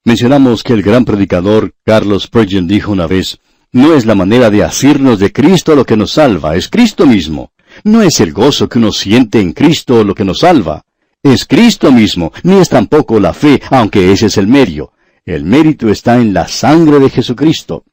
Mencionamos 0.03 0.63
que 0.63 0.73
el 0.73 0.81
gran 0.81 1.05
predicador 1.05 1.75
Carlos 1.83 2.23
Spurgeon 2.23 2.67
dijo 2.67 2.91
una 2.91 3.05
vez, 3.05 3.39
no 3.71 3.93
es 3.93 4.07
la 4.07 4.15
manera 4.15 4.49
de 4.49 4.63
asirnos 4.63 5.19
de 5.19 5.31
Cristo 5.31 5.75
lo 5.75 5.85
que 5.85 5.97
nos 5.97 6.13
salva, 6.13 6.55
es 6.55 6.67
Cristo 6.67 7.05
mismo. 7.05 7.51
No 7.85 8.01
es 8.01 8.19
el 8.19 8.33
gozo 8.33 8.67
que 8.67 8.79
uno 8.79 8.91
siente 8.91 9.39
en 9.39 9.53
Cristo 9.53 10.03
lo 10.03 10.15
que 10.15 10.25
nos 10.25 10.39
salva. 10.39 10.83
Es 11.21 11.45
Cristo 11.45 11.91
mismo, 11.91 12.33
ni 12.41 12.55
es 12.55 12.67
tampoco 12.67 13.19
la 13.19 13.31
fe, 13.31 13.61
aunque 13.69 14.11
ese 14.11 14.25
es 14.25 14.37
el 14.37 14.47
medio. 14.47 14.91
El 15.23 15.45
mérito 15.45 15.89
está 15.89 16.19
en 16.19 16.33
la 16.33 16.47
sangre 16.47 16.97
de 16.97 17.11
Jesucristo. 17.11 17.83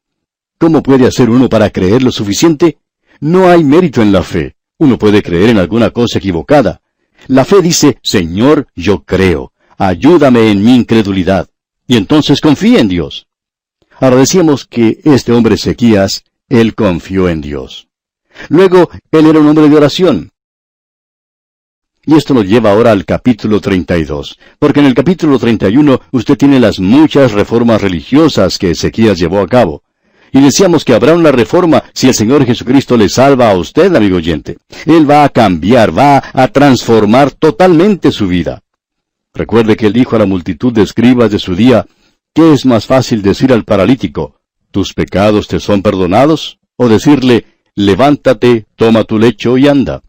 ¿Cómo 0.56 0.82
puede 0.82 1.06
hacer 1.06 1.28
uno 1.28 1.50
para 1.50 1.68
creer 1.68 2.02
lo 2.02 2.10
suficiente? 2.10 2.78
No 3.20 3.50
hay 3.50 3.64
mérito 3.64 4.00
en 4.00 4.12
la 4.12 4.22
fe. 4.22 4.56
Uno 4.78 4.96
puede 4.96 5.22
creer 5.22 5.50
en 5.50 5.58
alguna 5.58 5.90
cosa 5.90 6.18
equivocada. 6.18 6.80
La 7.26 7.44
fe 7.44 7.60
dice, 7.60 7.98
Señor, 8.02 8.68
yo 8.74 9.04
creo, 9.04 9.52
ayúdame 9.76 10.50
en 10.50 10.64
mi 10.64 10.74
incredulidad. 10.74 11.50
Y 11.86 11.98
entonces 11.98 12.40
confía 12.40 12.80
en 12.80 12.88
Dios. 12.88 13.26
Ahora 14.00 14.16
decíamos 14.16 14.64
que 14.64 15.00
este 15.04 15.32
hombre 15.32 15.56
Ezequías, 15.56 16.24
él 16.48 16.74
confió 16.74 17.28
en 17.28 17.42
Dios. 17.42 17.88
Luego, 18.48 18.90
él 19.10 19.26
era 19.26 19.40
un 19.40 19.48
hombre 19.48 19.68
de 19.68 19.76
oración. 19.76 20.32
Y 22.04 22.16
esto 22.16 22.34
nos 22.34 22.46
lleva 22.46 22.72
ahora 22.72 22.90
al 22.90 23.04
capítulo 23.04 23.60
32, 23.60 24.36
porque 24.58 24.80
en 24.80 24.86
el 24.86 24.94
capítulo 24.94 25.38
31 25.38 26.00
usted 26.10 26.36
tiene 26.36 26.58
las 26.58 26.80
muchas 26.80 27.30
reformas 27.30 27.80
religiosas 27.80 28.58
que 28.58 28.72
Ezequías 28.72 29.18
llevó 29.18 29.38
a 29.38 29.46
cabo. 29.46 29.84
Y 30.32 30.40
decíamos 30.40 30.84
que 30.84 30.94
habrá 30.94 31.14
una 31.14 31.30
reforma 31.30 31.84
si 31.92 32.08
el 32.08 32.14
Señor 32.14 32.44
Jesucristo 32.44 32.96
le 32.96 33.08
salva 33.08 33.50
a 33.50 33.56
usted, 33.56 33.94
amigo 33.94 34.16
oyente. 34.16 34.58
Él 34.86 35.08
va 35.08 35.22
a 35.22 35.28
cambiar, 35.28 35.96
va 35.96 36.22
a 36.32 36.48
transformar 36.48 37.30
totalmente 37.30 38.10
su 38.10 38.26
vida. 38.26 38.62
Recuerde 39.34 39.76
que 39.76 39.86
él 39.86 39.92
dijo 39.92 40.16
a 40.16 40.18
la 40.18 40.26
multitud 40.26 40.72
de 40.72 40.82
escribas 40.82 41.30
de 41.30 41.38
su 41.38 41.54
día, 41.54 41.86
¿qué 42.34 42.52
es 42.52 42.66
más 42.66 42.86
fácil 42.86 43.22
decir 43.22 43.52
al 43.52 43.64
paralítico, 43.64 44.40
tus 44.72 44.92
pecados 44.92 45.46
te 45.46 45.60
son 45.60 45.82
perdonados? 45.82 46.58
O 46.76 46.88
decirle, 46.88 47.44
levántate, 47.74 48.66
toma 48.76 49.04
tu 49.04 49.18
lecho 49.18 49.56
y 49.58 49.68
anda. 49.68 50.02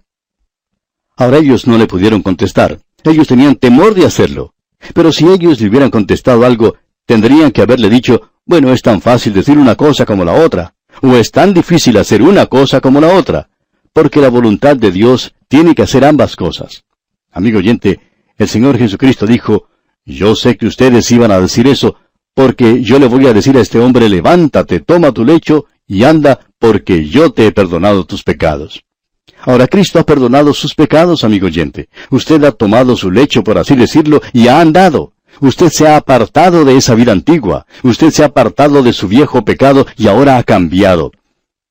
Ahora 1.15 1.37
ellos 1.37 1.67
no 1.67 1.77
le 1.77 1.87
pudieron 1.87 2.21
contestar. 2.21 2.79
Ellos 3.03 3.27
tenían 3.27 3.55
temor 3.55 3.93
de 3.93 4.05
hacerlo. 4.05 4.53
Pero 4.93 5.11
si 5.11 5.27
ellos 5.27 5.59
le 5.61 5.69
hubieran 5.69 5.89
contestado 5.89 6.45
algo, 6.45 6.75
tendrían 7.05 7.51
que 7.51 7.61
haberle 7.61 7.89
dicho, 7.89 8.31
bueno, 8.45 8.73
es 8.73 8.81
tan 8.81 9.01
fácil 9.01 9.33
decir 9.33 9.57
una 9.57 9.75
cosa 9.75 10.05
como 10.05 10.25
la 10.25 10.33
otra, 10.33 10.75
o 11.01 11.15
es 11.15 11.31
tan 11.31 11.53
difícil 11.53 11.97
hacer 11.97 12.21
una 12.21 12.47
cosa 12.47 12.81
como 12.81 12.99
la 12.99 13.15
otra, 13.15 13.49
porque 13.93 14.19
la 14.19 14.29
voluntad 14.29 14.75
de 14.75 14.91
Dios 14.91 15.33
tiene 15.47 15.75
que 15.75 15.83
hacer 15.83 16.03
ambas 16.03 16.35
cosas. 16.35 16.83
Amigo 17.31 17.59
oyente, 17.59 17.99
el 18.37 18.47
Señor 18.47 18.77
Jesucristo 18.77 19.25
dijo, 19.25 19.67
yo 20.05 20.35
sé 20.35 20.57
que 20.57 20.67
ustedes 20.67 21.09
iban 21.11 21.31
a 21.31 21.39
decir 21.39 21.67
eso, 21.67 21.95
porque 22.33 22.81
yo 22.81 22.99
le 22.99 23.07
voy 23.07 23.27
a 23.27 23.33
decir 23.33 23.55
a 23.57 23.61
este 23.61 23.79
hombre, 23.79 24.09
levántate, 24.09 24.79
toma 24.79 25.11
tu 25.11 25.23
lecho 25.23 25.65
y 25.87 26.03
anda, 26.03 26.39
porque 26.63 27.09
yo 27.09 27.33
te 27.33 27.47
he 27.47 27.51
perdonado 27.51 28.05
tus 28.05 28.23
pecados. 28.23 28.85
Ahora 29.41 29.67
Cristo 29.67 29.99
ha 29.99 30.05
perdonado 30.05 30.53
sus 30.53 30.73
pecados, 30.73 31.25
amigo 31.25 31.47
oyente. 31.47 31.89
Usted 32.09 32.41
ha 32.45 32.53
tomado 32.53 32.95
su 32.95 33.11
lecho, 33.11 33.43
por 33.43 33.57
así 33.57 33.75
decirlo, 33.75 34.21
y 34.31 34.47
ha 34.47 34.61
andado. 34.61 35.11
Usted 35.41 35.67
se 35.67 35.89
ha 35.89 35.97
apartado 35.97 36.63
de 36.63 36.77
esa 36.77 36.95
vida 36.95 37.11
antigua, 37.11 37.65
usted 37.83 38.11
se 38.11 38.23
ha 38.23 38.27
apartado 38.27 38.81
de 38.81 38.93
su 38.93 39.09
viejo 39.09 39.43
pecado 39.43 39.85
y 39.97 40.07
ahora 40.07 40.37
ha 40.37 40.43
cambiado. 40.43 41.11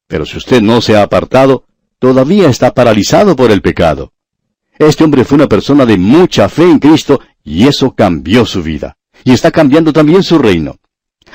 Pero 0.08 0.26
si 0.26 0.36
usted 0.36 0.60
no 0.60 0.82
se 0.82 0.94
ha 0.94 1.04
apartado, 1.04 1.64
todavía 1.98 2.50
está 2.50 2.74
paralizado 2.74 3.34
por 3.34 3.50
el 3.50 3.62
pecado. 3.62 4.12
Este 4.78 5.04
hombre 5.04 5.24
fue 5.24 5.36
una 5.36 5.48
persona 5.48 5.86
de 5.86 5.96
mucha 5.96 6.50
fe 6.50 6.64
en 6.64 6.78
Cristo 6.78 7.18
y 7.42 7.66
eso 7.66 7.94
cambió 7.94 8.44
su 8.44 8.62
vida. 8.62 8.98
Y 9.24 9.32
está 9.32 9.50
cambiando 9.50 9.90
también 9.90 10.22
su 10.22 10.36
reino. 10.36 10.76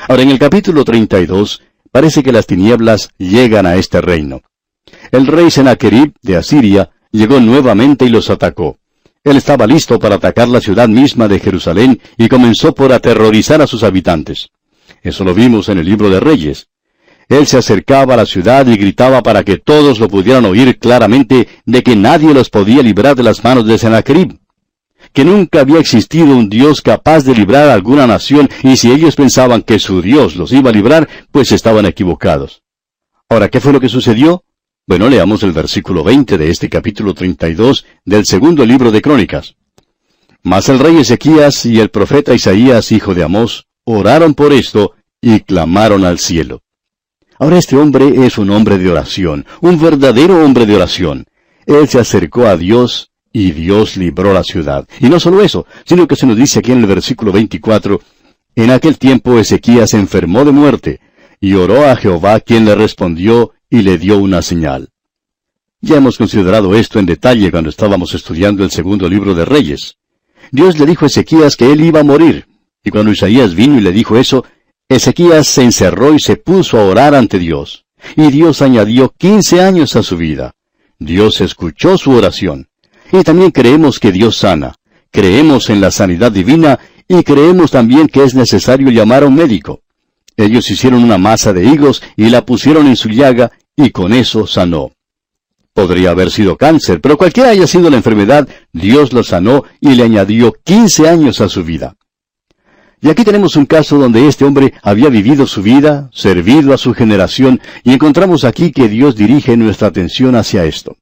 Ahora 0.07 0.21
en 0.21 0.29
el 0.29 0.37
capítulo 0.37 0.85
32 0.85 1.63
parece 1.97 2.21
que 2.21 2.31
las 2.31 2.45
tinieblas 2.45 3.09
llegan 3.17 3.65
a 3.65 3.75
este 3.75 4.01
reino. 4.01 4.43
El 5.11 5.25
rey 5.25 5.49
Sennacherib 5.49 6.13
de 6.21 6.37
Asiria 6.37 6.91
llegó 7.11 7.39
nuevamente 7.39 8.05
y 8.05 8.09
los 8.09 8.29
atacó. 8.29 8.77
Él 9.23 9.35
estaba 9.35 9.65
listo 9.65 9.97
para 9.97 10.17
atacar 10.17 10.47
la 10.47 10.61
ciudad 10.61 10.87
misma 10.87 11.27
de 11.27 11.39
Jerusalén 11.39 11.99
y 12.15 12.27
comenzó 12.27 12.75
por 12.75 12.93
aterrorizar 12.93 13.63
a 13.63 13.65
sus 13.65 13.81
habitantes. 13.81 14.49
Eso 15.01 15.23
lo 15.23 15.33
vimos 15.33 15.69
en 15.69 15.79
el 15.79 15.87
libro 15.87 16.11
de 16.11 16.19
Reyes. 16.19 16.67
Él 17.29 17.47
se 17.47 17.57
acercaba 17.57 18.13
a 18.13 18.17
la 18.17 18.27
ciudad 18.27 18.67
y 18.67 18.77
gritaba 18.77 19.23
para 19.23 19.43
que 19.43 19.57
todos 19.57 19.99
lo 19.99 20.07
pudieran 20.07 20.45
oír 20.45 20.77
claramente 20.77 21.47
de 21.65 21.81
que 21.81 21.95
nadie 21.95 22.31
los 22.31 22.51
podía 22.51 22.83
librar 22.83 23.15
de 23.15 23.23
las 23.23 23.43
manos 23.43 23.65
de 23.65 23.79
Sennacherib. 23.79 24.37
Que 25.17 25.25
nunca 25.25 25.61
había 25.61 25.79
existido 25.79 26.37
un 26.37 26.47
Dios 26.47 26.79
capaz 26.79 27.23
de 27.23 27.33
librar 27.33 27.69
a 27.69 27.73
alguna 27.73 28.05
nación 28.05 28.47
y 28.61 28.77
si 28.77 28.91
ellos 28.91 29.15
pensaban 29.15 29.63
que 29.63 29.79
su 29.79 29.99
Dios 29.99 30.35
los 30.35 30.51
iba 30.51 30.69
a 30.69 30.73
librar, 30.73 31.09
pues 31.31 31.51
estaban 31.51 31.87
equivocados. 31.87 32.61
Ahora, 33.27 33.49
¿qué 33.49 33.59
fue 33.59 33.73
lo 33.73 33.79
que 33.79 33.89
sucedió? 33.89 34.43
Bueno, 34.85 35.09
leamos 35.09 35.41
el 35.41 35.53
versículo 35.53 36.03
20 36.03 36.37
de 36.37 36.51
este 36.51 36.69
capítulo 36.69 37.15
32 37.15 37.83
del 38.05 38.27
segundo 38.27 38.63
libro 38.63 38.91
de 38.91 39.01
Crónicas. 39.01 39.55
Mas 40.43 40.69
el 40.69 40.77
rey 40.77 40.97
Ezequías 40.97 41.65
y 41.65 41.79
el 41.79 41.89
profeta 41.89 42.35
Isaías, 42.35 42.91
hijo 42.91 43.15
de 43.15 43.23
Amós, 43.23 43.65
oraron 43.85 44.35
por 44.35 44.53
esto 44.53 44.93
y 45.19 45.39
clamaron 45.39 46.05
al 46.05 46.19
cielo. 46.19 46.61
Ahora 47.39 47.57
este 47.57 47.75
hombre 47.75 48.27
es 48.27 48.37
un 48.37 48.51
hombre 48.51 48.77
de 48.77 48.91
oración, 48.91 49.47
un 49.61 49.81
verdadero 49.81 50.45
hombre 50.45 50.67
de 50.67 50.75
oración. 50.75 51.25
Él 51.65 51.87
se 51.87 51.97
acercó 51.97 52.45
a 52.45 52.55
Dios 52.55 53.09
y 53.39 53.51
Dios 53.51 53.97
libró 53.97 54.33
la 54.33 54.43
ciudad. 54.43 54.87
Y 54.99 55.09
no 55.09 55.19
solo 55.19 55.43
eso, 55.43 55.67
sino 55.85 56.07
que 56.07 56.15
se 56.15 56.25
nos 56.25 56.35
dice 56.35 56.57
aquí 56.57 56.71
en 56.71 56.79
el 56.79 56.87
versículo 56.87 57.31
24, 57.31 58.01
en 58.55 58.71
aquel 58.71 58.97
tiempo 58.97 59.37
Ezequías 59.37 59.91
se 59.91 59.99
enfermó 59.99 60.43
de 60.43 60.51
muerte, 60.51 60.99
y 61.39 61.53
oró 61.53 61.87
a 61.87 61.95
Jehová 61.95 62.39
quien 62.39 62.65
le 62.65 62.73
respondió 62.73 63.51
y 63.69 63.83
le 63.83 63.99
dio 63.99 64.17
una 64.17 64.41
señal. 64.41 64.89
Ya 65.81 65.97
hemos 65.97 66.17
considerado 66.17 66.73
esto 66.73 66.97
en 66.97 67.05
detalle 67.05 67.51
cuando 67.51 67.69
estábamos 67.69 68.15
estudiando 68.15 68.63
el 68.63 68.71
segundo 68.71 69.07
libro 69.07 69.35
de 69.35 69.45
Reyes. 69.45 69.97
Dios 70.51 70.79
le 70.79 70.87
dijo 70.87 71.05
a 71.05 71.07
Ezequías 71.07 71.55
que 71.55 71.71
él 71.71 71.81
iba 71.81 71.99
a 71.99 72.03
morir, 72.03 72.47
y 72.83 72.89
cuando 72.89 73.11
Isaías 73.11 73.53
vino 73.53 73.77
y 73.77 73.81
le 73.81 73.91
dijo 73.91 74.17
eso, 74.17 74.45
Ezequías 74.89 75.45
se 75.45 75.61
encerró 75.61 76.15
y 76.15 76.19
se 76.19 76.37
puso 76.37 76.79
a 76.79 76.85
orar 76.85 77.13
ante 77.13 77.37
Dios. 77.37 77.85
Y 78.15 78.31
Dios 78.31 78.63
añadió 78.63 79.13
quince 79.15 79.61
años 79.61 79.95
a 79.95 80.01
su 80.01 80.17
vida. 80.17 80.55
Dios 80.97 81.39
escuchó 81.41 81.99
su 81.99 82.13
oración. 82.13 82.67
Y 83.11 83.23
también 83.23 83.51
creemos 83.51 83.99
que 83.99 84.11
Dios 84.11 84.37
sana. 84.37 84.75
Creemos 85.11 85.69
en 85.69 85.81
la 85.81 85.91
sanidad 85.91 86.31
divina 86.31 86.79
y 87.07 87.23
creemos 87.23 87.71
también 87.71 88.07
que 88.07 88.23
es 88.23 88.35
necesario 88.35 88.89
llamar 88.89 89.23
a 89.23 89.27
un 89.27 89.35
médico. 89.35 89.81
Ellos 90.35 90.69
hicieron 90.69 91.03
una 91.03 91.17
masa 91.17 91.53
de 91.53 91.65
higos 91.65 92.03
y 92.15 92.29
la 92.29 92.45
pusieron 92.45 92.87
en 92.87 92.95
su 92.95 93.09
llaga 93.09 93.51
y 93.75 93.89
con 93.91 94.13
eso 94.13 94.45
sanó. 94.45 94.91
Podría 95.73 96.11
haber 96.11 96.31
sido 96.31 96.57
cáncer, 96.57 97.01
pero 97.01 97.17
cualquiera 97.17 97.49
haya 97.49 97.67
sido 97.67 97.89
la 97.89 97.97
enfermedad, 97.97 98.47
Dios 98.73 99.13
lo 99.13 99.23
sanó 99.23 99.63
y 99.79 99.95
le 99.95 100.03
añadió 100.03 100.53
quince 100.63 101.07
años 101.07 101.39
a 101.39 101.49
su 101.49 101.63
vida. 101.63 101.95
Y 102.99 103.09
aquí 103.09 103.23
tenemos 103.23 103.55
un 103.55 103.67
caso 103.67 103.99
donde 103.99 104.27
este 104.27 104.43
hombre 104.43 104.73
había 104.81 105.09
vivido 105.09 105.45
su 105.45 105.61
vida, 105.61 106.09
servido 106.13 106.73
a 106.73 106.79
su 106.79 106.95
generación, 106.95 107.61
y 107.83 107.93
encontramos 107.93 108.43
aquí 108.43 108.71
que 108.71 108.89
Dios 108.89 109.15
dirige 109.15 109.55
nuestra 109.55 109.87
atención 109.87 110.35
hacia 110.35 110.65
esto. 110.65 110.97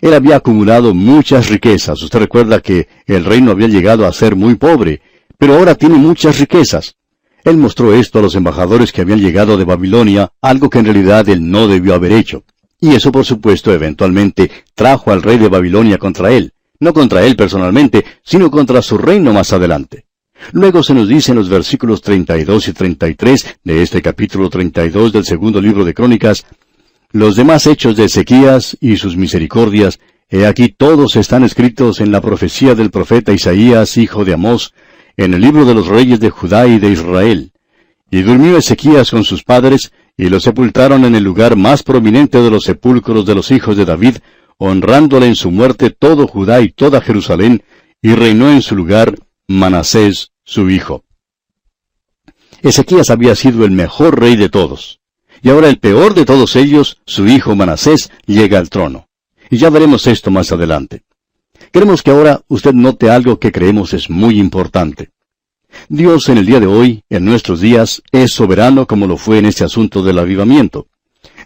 Él 0.00 0.14
había 0.14 0.36
acumulado 0.36 0.94
muchas 0.94 1.48
riquezas. 1.48 2.02
Usted 2.02 2.18
recuerda 2.18 2.60
que 2.60 2.88
el 3.06 3.24
reino 3.24 3.50
había 3.50 3.68
llegado 3.68 4.06
a 4.06 4.12
ser 4.12 4.36
muy 4.36 4.56
pobre, 4.56 5.00
pero 5.38 5.54
ahora 5.54 5.74
tiene 5.74 5.96
muchas 5.96 6.38
riquezas. 6.38 6.96
Él 7.44 7.58
mostró 7.58 7.92
esto 7.92 8.18
a 8.18 8.22
los 8.22 8.34
embajadores 8.34 8.92
que 8.92 9.02
habían 9.02 9.20
llegado 9.20 9.56
de 9.56 9.64
Babilonia, 9.64 10.32
algo 10.40 10.70
que 10.70 10.78
en 10.78 10.86
realidad 10.86 11.28
él 11.28 11.50
no 11.50 11.68
debió 11.68 11.94
haber 11.94 12.12
hecho. 12.12 12.44
Y 12.80 12.94
eso, 12.94 13.12
por 13.12 13.24
supuesto, 13.24 13.72
eventualmente 13.72 14.50
trajo 14.74 15.10
al 15.10 15.22
rey 15.22 15.38
de 15.38 15.48
Babilonia 15.48 15.98
contra 15.98 16.32
él. 16.32 16.52
No 16.80 16.92
contra 16.92 17.24
él 17.24 17.36
personalmente, 17.36 18.04
sino 18.22 18.50
contra 18.50 18.82
su 18.82 18.98
reino 18.98 19.32
más 19.32 19.52
adelante. 19.52 20.06
Luego 20.52 20.82
se 20.82 20.94
nos 20.94 21.08
dice 21.08 21.32
en 21.32 21.38
los 21.38 21.48
versículos 21.48 22.02
32 22.02 22.68
y 22.68 22.72
33 22.72 23.56
de 23.64 23.82
este 23.82 24.02
capítulo 24.02 24.50
32 24.50 25.12
del 25.12 25.24
segundo 25.24 25.60
libro 25.60 25.84
de 25.84 25.94
Crónicas, 25.94 26.44
los 27.14 27.36
demás 27.36 27.68
hechos 27.68 27.94
de 27.94 28.06
Ezequías 28.06 28.76
y 28.80 28.96
sus 28.96 29.16
misericordias, 29.16 30.00
he 30.28 30.46
aquí 30.46 30.68
todos 30.68 31.14
están 31.14 31.44
escritos 31.44 32.00
en 32.00 32.10
la 32.10 32.20
profecía 32.20 32.74
del 32.74 32.90
profeta 32.90 33.32
Isaías, 33.32 33.96
hijo 33.98 34.24
de 34.24 34.34
Amós, 34.34 34.74
en 35.16 35.32
el 35.32 35.40
libro 35.40 35.64
de 35.64 35.74
los 35.74 35.86
reyes 35.86 36.18
de 36.18 36.30
Judá 36.30 36.66
y 36.66 36.80
de 36.80 36.90
Israel. 36.90 37.52
Y 38.10 38.22
durmió 38.22 38.56
Ezequías 38.56 39.12
con 39.12 39.22
sus 39.22 39.44
padres, 39.44 39.92
y 40.16 40.28
lo 40.28 40.40
sepultaron 40.40 41.04
en 41.04 41.14
el 41.14 41.22
lugar 41.22 41.54
más 41.54 41.84
prominente 41.84 42.42
de 42.42 42.50
los 42.50 42.64
sepulcros 42.64 43.24
de 43.24 43.36
los 43.36 43.52
hijos 43.52 43.76
de 43.76 43.84
David, 43.84 44.16
honrándole 44.58 45.26
en 45.28 45.36
su 45.36 45.52
muerte 45.52 45.90
todo 45.90 46.26
Judá 46.26 46.62
y 46.62 46.72
toda 46.72 47.00
Jerusalén, 47.00 47.62
y 48.02 48.12
reinó 48.16 48.50
en 48.50 48.60
su 48.60 48.74
lugar 48.74 49.14
Manasés 49.46 50.32
su 50.42 50.68
hijo. 50.68 51.04
Ezequías 52.60 53.10
había 53.10 53.36
sido 53.36 53.64
el 53.64 53.70
mejor 53.70 54.18
rey 54.18 54.34
de 54.34 54.48
todos. 54.48 54.98
Y 55.44 55.50
ahora 55.50 55.68
el 55.68 55.78
peor 55.78 56.14
de 56.14 56.24
todos 56.24 56.56
ellos, 56.56 57.02
su 57.04 57.28
hijo 57.28 57.54
Manasés, 57.54 58.10
llega 58.24 58.58
al 58.58 58.70
trono. 58.70 59.08
Y 59.50 59.58
ya 59.58 59.68
veremos 59.68 60.06
esto 60.06 60.30
más 60.30 60.50
adelante. 60.52 61.02
Queremos 61.70 62.02
que 62.02 62.12
ahora 62.12 62.40
usted 62.48 62.72
note 62.72 63.10
algo 63.10 63.38
que 63.38 63.52
creemos 63.52 63.92
es 63.92 64.08
muy 64.08 64.40
importante. 64.40 65.10
Dios 65.90 66.30
en 66.30 66.38
el 66.38 66.46
día 66.46 66.60
de 66.60 66.66
hoy, 66.66 67.04
en 67.10 67.26
nuestros 67.26 67.60
días, 67.60 68.02
es 68.10 68.32
soberano 68.32 68.86
como 68.86 69.06
lo 69.06 69.18
fue 69.18 69.36
en 69.36 69.44
este 69.44 69.64
asunto 69.64 70.02
del 70.02 70.18
avivamiento. 70.18 70.86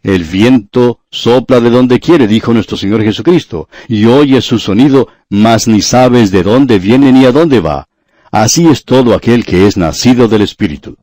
El 0.04 0.22
viento 0.22 1.00
sopla 1.10 1.58
de 1.58 1.70
donde 1.70 1.98
quiere, 1.98 2.28
dijo 2.28 2.54
nuestro 2.54 2.76
Señor 2.76 3.02
Jesucristo, 3.02 3.68
y 3.88 4.04
oye 4.04 4.40
su 4.42 4.60
sonido, 4.60 5.08
mas 5.28 5.66
ni 5.66 5.82
sabes 5.82 6.30
de 6.30 6.44
dónde 6.44 6.78
viene 6.78 7.10
ni 7.10 7.24
a 7.24 7.32
dónde 7.32 7.58
va. 7.58 7.88
Así 8.30 8.68
es 8.68 8.84
todo 8.84 9.12
aquel 9.12 9.44
que 9.44 9.66
es 9.66 9.76
nacido 9.76 10.28
del 10.28 10.42
Espíritu. 10.42 10.96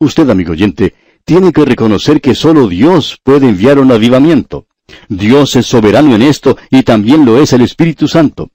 Usted, 0.00 0.28
amigo 0.30 0.52
oyente, 0.52 0.94
tiene 1.28 1.52
que 1.52 1.66
reconocer 1.66 2.22
que 2.22 2.34
solo 2.34 2.68
Dios 2.68 3.20
puede 3.22 3.50
enviar 3.50 3.78
un 3.78 3.92
avivamiento. 3.92 4.66
Dios 5.10 5.56
es 5.56 5.66
soberano 5.66 6.14
en 6.14 6.22
esto 6.22 6.56
y 6.70 6.84
también 6.84 7.26
lo 7.26 7.38
es 7.38 7.52
el 7.52 7.60
Espíritu 7.60 8.08
Santo. 8.08 8.50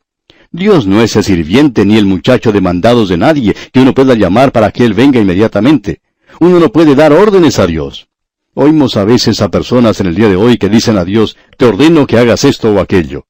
Dios 0.49 0.87
no 0.87 0.99
es 0.99 1.15
el 1.15 1.23
sirviente 1.23 1.85
ni 1.85 1.97
el 1.97 2.07
muchacho 2.07 2.51
de 2.51 2.61
mandados 2.61 3.09
de 3.09 3.17
nadie 3.17 3.55
que 3.71 3.79
uno 3.79 3.93
pueda 3.93 4.15
llamar 4.15 4.51
para 4.51 4.71
que 4.71 4.85
Él 4.85 4.95
venga 4.95 5.19
inmediatamente. 5.19 6.01
Uno 6.39 6.59
no 6.59 6.71
puede 6.71 6.95
dar 6.95 7.13
órdenes 7.13 7.59
a 7.59 7.67
Dios. 7.67 8.07
Oímos 8.55 8.97
a 8.97 9.05
veces 9.05 9.39
a 9.41 9.51
personas 9.51 9.99
en 9.99 10.07
el 10.07 10.15
día 10.15 10.29
de 10.29 10.35
hoy 10.35 10.57
que 10.57 10.67
dicen 10.67 10.97
a 10.97 11.05
Dios, 11.05 11.37
te 11.57 11.65
ordeno 11.65 12.07
que 12.07 12.17
hagas 12.17 12.43
esto 12.43 12.73
o 12.73 12.79
aquello. 12.79 13.27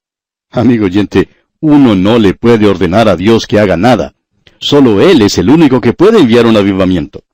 Amigo 0.51 0.85
oyente, 0.85 1.27
uno 1.59 1.95
no 1.95 2.17
le 2.17 2.33
puede 2.33 2.65
ordenar 2.65 3.09
a 3.09 3.17
Dios 3.17 3.45
que 3.45 3.59
haga 3.59 3.75
nada. 3.75 4.15
Solo 4.59 5.01
Él 5.01 5.21
es 5.21 5.37
el 5.37 5.49
único 5.49 5.81
que 5.81 5.91
puede 5.91 6.19
enviar 6.19 6.45
un 6.45 6.55
avivamiento. 6.55 7.25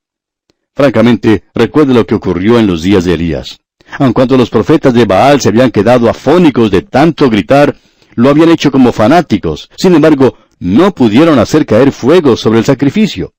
Francamente, 0.79 1.43
recuerde 1.53 1.93
lo 1.93 2.07
que 2.07 2.15
ocurrió 2.15 2.57
en 2.57 2.65
los 2.65 2.81
días 2.81 3.03
de 3.03 3.15
Elías. 3.15 3.59
Aun 3.97 4.13
cuando 4.13 4.37
los 4.37 4.49
profetas 4.49 4.93
de 4.93 5.03
Baal 5.03 5.41
se 5.41 5.49
habían 5.49 5.71
quedado 5.71 6.09
afónicos 6.09 6.71
de 6.71 6.83
tanto 6.83 7.29
gritar, 7.29 7.75
lo 8.15 8.29
habían 8.29 8.47
hecho 8.47 8.71
como 8.71 8.93
fanáticos. 8.93 9.69
Sin 9.77 9.93
embargo, 9.93 10.37
no 10.59 10.95
pudieron 10.95 11.37
hacer 11.37 11.65
caer 11.65 11.91
fuego 11.91 12.37
sobre 12.37 12.59
el 12.59 12.63
sacrificio. 12.63 13.33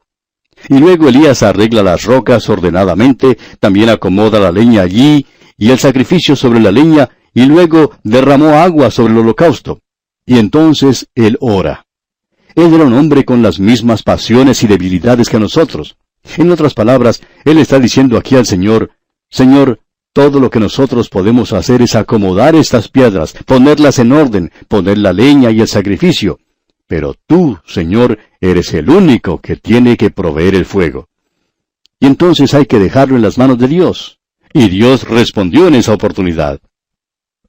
Y 0.69 0.81
luego 0.81 1.09
Elías 1.09 1.43
arregla 1.43 1.83
las 1.83 2.05
rocas 2.05 2.47
ordenadamente, 2.51 3.39
también 3.59 3.89
acomoda 3.89 4.39
la 4.39 4.53
leña 4.53 4.83
allí, 4.83 5.25
y 5.57 5.71
el 5.71 5.79
sacrificio 5.79 6.37
sobre 6.37 6.61
la 6.61 6.71
leña, 6.71 7.09
y 7.33 7.47
luego 7.47 7.93
derramó 8.03 8.51
agua 8.57 8.91
sobre 8.91 9.15
el 9.15 9.21
holocausto. 9.21 9.81
Y 10.27 10.39
entonces 10.39 11.09
él 11.15 11.39
ora. 11.41 11.87
Él 12.55 12.75
era 12.75 12.85
un 12.85 12.93
hombre 12.93 13.25
con 13.25 13.41
las 13.41 13.59
mismas 13.59 14.03
pasiones 14.03 14.63
y 14.63 14.67
debilidades 14.67 15.31
que 15.31 15.41
nosotros. 15.41 15.97
En 16.37 16.51
otras 16.51 16.75
palabras, 16.75 17.21
Él 17.45 17.59
está 17.59 17.79
diciendo 17.79 18.17
aquí 18.17 18.37
al 18.37 18.47
Señor, 18.47 18.91
Señor, 19.29 19.81
todo 20.13 20.41
lo 20.41 20.51
que 20.51 20.61
nosotros 20.61 21.09
podemos 21.09 21.53
hacer 21.53 21.83
es 21.83 21.95
acomodar 21.95 22.55
estas 22.57 22.89
piedras, 22.89 23.35
ponerlas 23.47 23.99
en 23.99 24.13
orden, 24.13 24.53
poner 24.69 24.99
la 24.99 25.13
leña 25.13 25.51
y 25.51 25.61
el 25.61 25.69
sacrificio. 25.69 26.39
Pero 26.87 27.15
tú, 27.27 27.59
Señor, 27.65 28.19
eres 28.41 28.75
el 28.75 28.91
único 28.91 29.41
que 29.41 29.57
tiene 29.57 29.97
que 29.97 30.11
proveer 30.11 30.57
el 30.57 30.65
fuego. 30.65 31.09
Y 32.01 32.07
entonces 32.07 32.55
hay 32.55 32.67
que 32.67 32.79
dejarlo 32.79 33.17
en 33.17 33.23
las 33.23 33.39
manos 33.39 33.59
de 33.59 33.69
Dios. 33.69 34.19
Y 34.53 34.69
Dios 34.69 35.05
respondió 35.05 35.69
en 35.69 35.77
esa 35.77 35.93
oportunidad. 35.93 36.59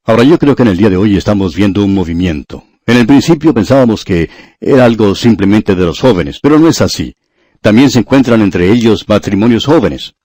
Ahora 0.03 0.23
yo 0.23 0.37
creo 0.37 0.55
que 0.55 0.63
en 0.63 0.69
el 0.69 0.77
día 0.77 0.89
de 0.89 0.97
hoy 0.97 1.17
estamos 1.17 1.55
viendo 1.55 1.83
un 1.83 1.93
movimiento, 1.93 2.63
en 2.85 2.97
el 2.97 3.07
principio 3.07 3.53
pensábamos 3.53 4.03
que 4.03 4.29
era 4.59 4.85
algo 4.85 5.13
simplemente 5.15 5.75
de 5.75 5.85
los 5.85 5.99
jóvenes, 5.99 6.39
pero 6.41 6.57
no 6.57 6.67
es 6.67 6.81
así. 6.81 7.15
También 7.61 7.91
se 7.91 7.99
encuentran 7.99 8.41
entre 8.41 8.71
ellos 8.71 9.07
matrimonios 9.07 9.65
jóvenes. 9.65 10.15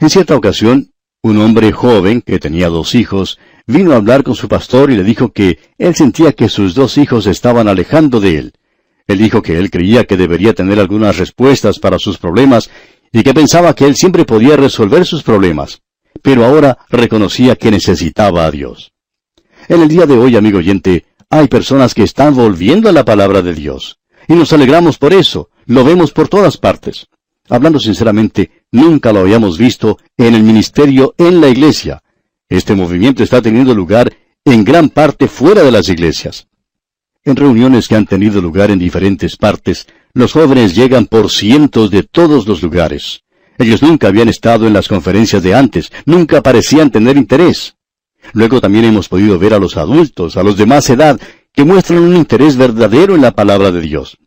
En 0.00 0.10
cierta 0.10 0.36
ocasión, 0.36 0.90
un 1.22 1.40
hombre 1.40 1.72
joven, 1.72 2.20
que 2.20 2.38
tenía 2.38 2.68
dos 2.68 2.94
hijos, 2.94 3.38
vino 3.66 3.92
a 3.92 3.96
hablar 3.96 4.22
con 4.22 4.34
su 4.34 4.48
pastor 4.48 4.90
y 4.90 4.96
le 4.96 5.04
dijo 5.04 5.32
que 5.32 5.58
él 5.78 5.94
sentía 5.94 6.32
que 6.32 6.48
sus 6.48 6.74
dos 6.74 6.98
hijos 6.98 7.26
estaban 7.26 7.68
alejando 7.68 8.20
de 8.20 8.38
él. 8.38 8.52
Él 9.06 9.18
dijo 9.18 9.42
que 9.42 9.58
él 9.58 9.70
creía 9.70 10.04
que 10.04 10.16
debería 10.16 10.54
tener 10.54 10.80
algunas 10.80 11.16
respuestas 11.16 11.78
para 11.78 11.98
sus 11.98 12.18
problemas 12.18 12.70
y 13.12 13.22
que 13.22 13.34
pensaba 13.34 13.74
que 13.74 13.86
él 13.86 13.94
siempre 13.94 14.24
podía 14.24 14.56
resolver 14.56 15.06
sus 15.06 15.22
problemas, 15.22 15.82
pero 16.22 16.44
ahora 16.44 16.78
reconocía 16.90 17.56
que 17.56 17.70
necesitaba 17.70 18.44
a 18.44 18.50
Dios. 18.50 18.92
En 19.68 19.82
el 19.82 19.88
día 19.88 20.06
de 20.06 20.14
hoy, 20.14 20.36
amigo 20.36 20.58
oyente, 20.58 21.06
hay 21.30 21.48
personas 21.48 21.94
que 21.94 22.02
están 22.02 22.34
volviendo 22.34 22.88
a 22.88 22.92
la 22.92 23.04
palabra 23.04 23.42
de 23.42 23.54
Dios. 23.54 23.98
Y 24.28 24.34
nos 24.34 24.52
alegramos 24.52 24.98
por 24.98 25.12
eso. 25.12 25.50
Lo 25.66 25.84
vemos 25.84 26.12
por 26.12 26.28
todas 26.28 26.56
partes. 26.56 27.06
Hablando 27.48 27.78
sinceramente, 27.78 28.50
nunca 28.72 29.12
lo 29.12 29.20
habíamos 29.20 29.58
visto 29.58 29.98
en 30.16 30.34
el 30.34 30.42
ministerio 30.42 31.14
en 31.18 31.40
la 31.40 31.48
iglesia. 31.48 32.02
Este 32.48 32.74
movimiento 32.74 33.22
está 33.22 33.42
teniendo 33.42 33.74
lugar 33.74 34.12
en 34.44 34.64
gran 34.64 34.88
parte 34.88 35.26
fuera 35.26 35.62
de 35.62 35.72
las 35.72 35.88
iglesias. 35.88 36.46
En 37.24 37.34
reuniones 37.34 37.88
que 37.88 37.96
han 37.96 38.06
tenido 38.06 38.40
lugar 38.40 38.70
en 38.70 38.78
diferentes 38.78 39.36
partes, 39.36 39.86
los 40.14 40.32
jóvenes 40.32 40.76
llegan 40.76 41.06
por 41.06 41.30
cientos 41.30 41.90
de 41.90 42.04
todos 42.04 42.46
los 42.46 42.62
lugares. 42.62 43.22
Ellos 43.58 43.82
nunca 43.82 44.08
habían 44.08 44.28
estado 44.28 44.66
en 44.66 44.72
las 44.72 44.86
conferencias 44.86 45.42
de 45.42 45.54
antes, 45.54 45.90
nunca 46.04 46.42
parecían 46.42 46.90
tener 46.90 47.16
interés. 47.16 47.74
Luego 48.32 48.60
también 48.60 48.84
hemos 48.84 49.08
podido 49.08 49.38
ver 49.38 49.54
a 49.54 49.58
los 49.58 49.76
adultos, 49.76 50.36
a 50.36 50.44
los 50.44 50.56
de 50.56 50.66
más 50.66 50.88
edad, 50.90 51.20
que 51.52 51.64
muestran 51.64 52.00
un 52.00 52.16
interés 52.16 52.56
verdadero 52.56 53.16
en 53.16 53.22
la 53.22 53.32
palabra 53.32 53.72
de 53.72 53.80
Dios. 53.80 54.18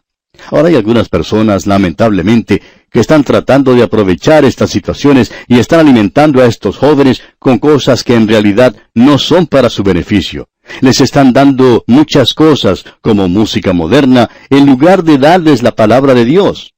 Ahora 0.51 0.69
hay 0.69 0.75
algunas 0.75 1.09
personas, 1.09 1.67
lamentablemente, 1.67 2.61
que 2.91 2.99
están 2.99 3.23
tratando 3.23 3.73
de 3.75 3.83
aprovechar 3.83 4.45
estas 4.45 4.69
situaciones 4.69 5.31
y 5.47 5.59
están 5.59 5.81
alimentando 5.81 6.41
a 6.41 6.45
estos 6.45 6.77
jóvenes 6.77 7.21
con 7.37 7.59
cosas 7.59 8.03
que 8.03 8.15
en 8.15 8.27
realidad 8.27 8.75
no 8.93 9.17
son 9.17 9.47
para 9.47 9.69
su 9.69 9.83
beneficio. 9.83 10.49
Les 10.81 11.01
están 11.01 11.33
dando 11.33 11.83
muchas 11.87 12.33
cosas, 12.33 12.85
como 13.01 13.27
música 13.27 13.73
moderna, 13.73 14.29
en 14.49 14.65
lugar 14.65 15.03
de 15.03 15.17
darles 15.17 15.63
la 15.63 15.75
palabra 15.75 16.13
de 16.13 16.25
Dios. 16.25 16.73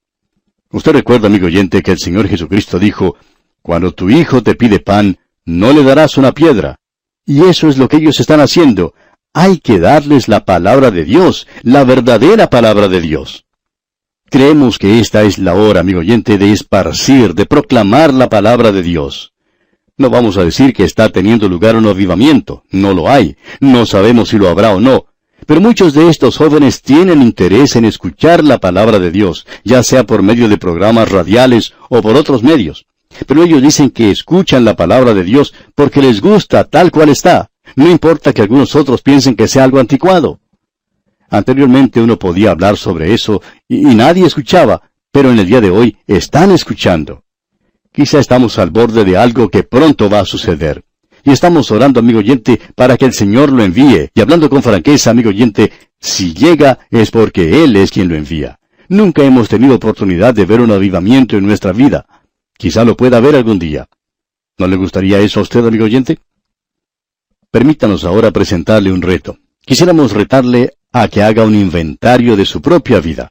Usted 0.71 0.93
recuerda, 0.93 1.27
amigo 1.27 1.47
oyente, 1.47 1.81
que 1.81 1.91
el 1.91 1.99
Señor 1.99 2.27
Jesucristo 2.27 2.79
dijo, 2.79 3.17
Cuando 3.61 3.91
tu 3.91 4.09
hijo 4.09 4.41
te 4.41 4.55
pide 4.55 4.79
pan, 4.79 5.17
no 5.45 5.73
le 5.73 5.83
darás 5.83 6.17
una 6.17 6.31
piedra. 6.31 6.77
Y 7.25 7.43
eso 7.43 7.67
es 7.67 7.77
lo 7.77 7.87
que 7.87 7.97
ellos 7.97 8.19
están 8.19 8.39
haciendo. 8.39 8.93
Hay 9.33 9.59
que 9.59 9.79
darles 9.79 10.27
la 10.27 10.45
palabra 10.45 10.91
de 10.91 11.05
Dios, 11.05 11.47
la 11.61 11.83
verdadera 11.83 12.49
palabra 12.49 12.87
de 12.87 13.01
Dios. 13.01 13.45
Creemos 14.31 14.79
que 14.79 15.01
esta 15.01 15.23
es 15.23 15.39
la 15.39 15.55
hora, 15.55 15.81
amigo 15.81 15.99
oyente, 15.99 16.37
de 16.37 16.53
esparcir, 16.53 17.35
de 17.35 17.45
proclamar 17.45 18.13
la 18.13 18.29
palabra 18.29 18.71
de 18.71 18.81
Dios. 18.81 19.33
No 19.97 20.09
vamos 20.09 20.37
a 20.37 20.45
decir 20.45 20.73
que 20.73 20.85
está 20.85 21.09
teniendo 21.09 21.49
lugar 21.49 21.75
un 21.75 21.85
avivamiento, 21.85 22.63
no 22.71 22.93
lo 22.93 23.09
hay, 23.09 23.35
no 23.59 23.85
sabemos 23.85 24.29
si 24.29 24.37
lo 24.37 24.47
habrá 24.47 24.73
o 24.73 24.79
no, 24.79 25.07
pero 25.45 25.59
muchos 25.59 25.93
de 25.93 26.07
estos 26.07 26.37
jóvenes 26.37 26.81
tienen 26.81 27.21
interés 27.21 27.75
en 27.75 27.83
escuchar 27.83 28.41
la 28.41 28.57
palabra 28.57 28.99
de 28.99 29.11
Dios, 29.11 29.45
ya 29.65 29.83
sea 29.83 30.05
por 30.05 30.23
medio 30.23 30.47
de 30.47 30.57
programas 30.57 31.11
radiales 31.11 31.73
o 31.89 32.01
por 32.01 32.15
otros 32.15 32.41
medios. 32.41 32.85
Pero 33.27 33.43
ellos 33.43 33.61
dicen 33.61 33.89
que 33.89 34.11
escuchan 34.11 34.63
la 34.63 34.77
palabra 34.77 35.13
de 35.13 35.25
Dios 35.25 35.53
porque 35.75 36.01
les 36.01 36.21
gusta 36.21 36.63
tal 36.63 36.89
cual 36.89 37.09
está. 37.09 37.51
No 37.75 37.91
importa 37.91 38.31
que 38.31 38.41
algunos 38.41 38.77
otros 38.77 39.01
piensen 39.01 39.35
que 39.35 39.49
sea 39.49 39.65
algo 39.65 39.79
anticuado. 39.81 40.39
Anteriormente 41.31 42.01
uno 42.01 42.19
podía 42.19 42.51
hablar 42.51 42.75
sobre 42.75 43.13
eso 43.13 43.41
y, 43.67 43.79
nadie 43.95 44.25
escuchaba, 44.25 44.81
pero 45.11 45.31
en 45.31 45.39
el 45.39 45.47
día 45.47 45.61
de 45.61 45.71
hoy 45.71 45.97
están 46.05 46.51
escuchando. 46.51 47.23
Quizá 47.89 48.19
estamos 48.19 48.59
al 48.59 48.69
borde 48.69 49.05
de 49.05 49.17
algo 49.17 49.49
que 49.49 49.63
pronto 49.63 50.09
va 50.09 50.19
a 50.19 50.25
suceder. 50.25 50.83
Y 51.23 51.31
estamos 51.31 51.71
orando, 51.71 52.01
amigo 52.01 52.19
oyente, 52.19 52.59
para 52.75 52.97
que 52.97 53.05
el 53.05 53.13
Señor 53.13 53.51
lo 53.51 53.63
envíe. 53.63 54.09
Y 54.13 54.21
hablando 54.21 54.49
con 54.49 54.61
franqueza, 54.61 55.11
amigo 55.11 55.29
oyente, 55.29 55.71
si 55.99 56.33
llega 56.33 56.79
es 56.89 57.11
porque 57.11 57.63
Él 57.63 57.77
es 57.77 57.91
quien 57.91 58.09
lo 58.09 58.15
envía. 58.15 58.59
Nunca 58.89 59.23
hemos 59.23 59.47
tenido 59.47 59.75
oportunidad 59.75 60.33
de 60.33 60.45
ver 60.45 60.59
un 60.59 60.71
avivamiento 60.71 61.37
en 61.37 61.45
nuestra 61.45 61.71
vida. 61.71 62.05
Quizá 62.57 62.83
lo 62.83 62.97
pueda 62.97 63.21
ver 63.21 63.35
algún 63.35 63.57
día. 63.57 63.87
¿No 64.57 64.67
le 64.67 64.75
gustaría 64.75 65.19
eso 65.19 65.39
a 65.39 65.43
usted, 65.43 65.65
amigo 65.65 65.85
oyente? 65.85 66.19
Permítanos 67.51 68.03
ahora 68.03 68.31
presentarle 68.31 68.91
un 68.91 69.01
reto. 69.01 69.37
Quisiéramos 69.65 70.11
retarle 70.11 70.73
a 70.91 71.07
que 71.07 71.21
haga 71.21 71.45
un 71.45 71.55
inventario 71.55 72.35
de 72.35 72.45
su 72.45 72.61
propia 72.61 72.99
vida. 72.99 73.29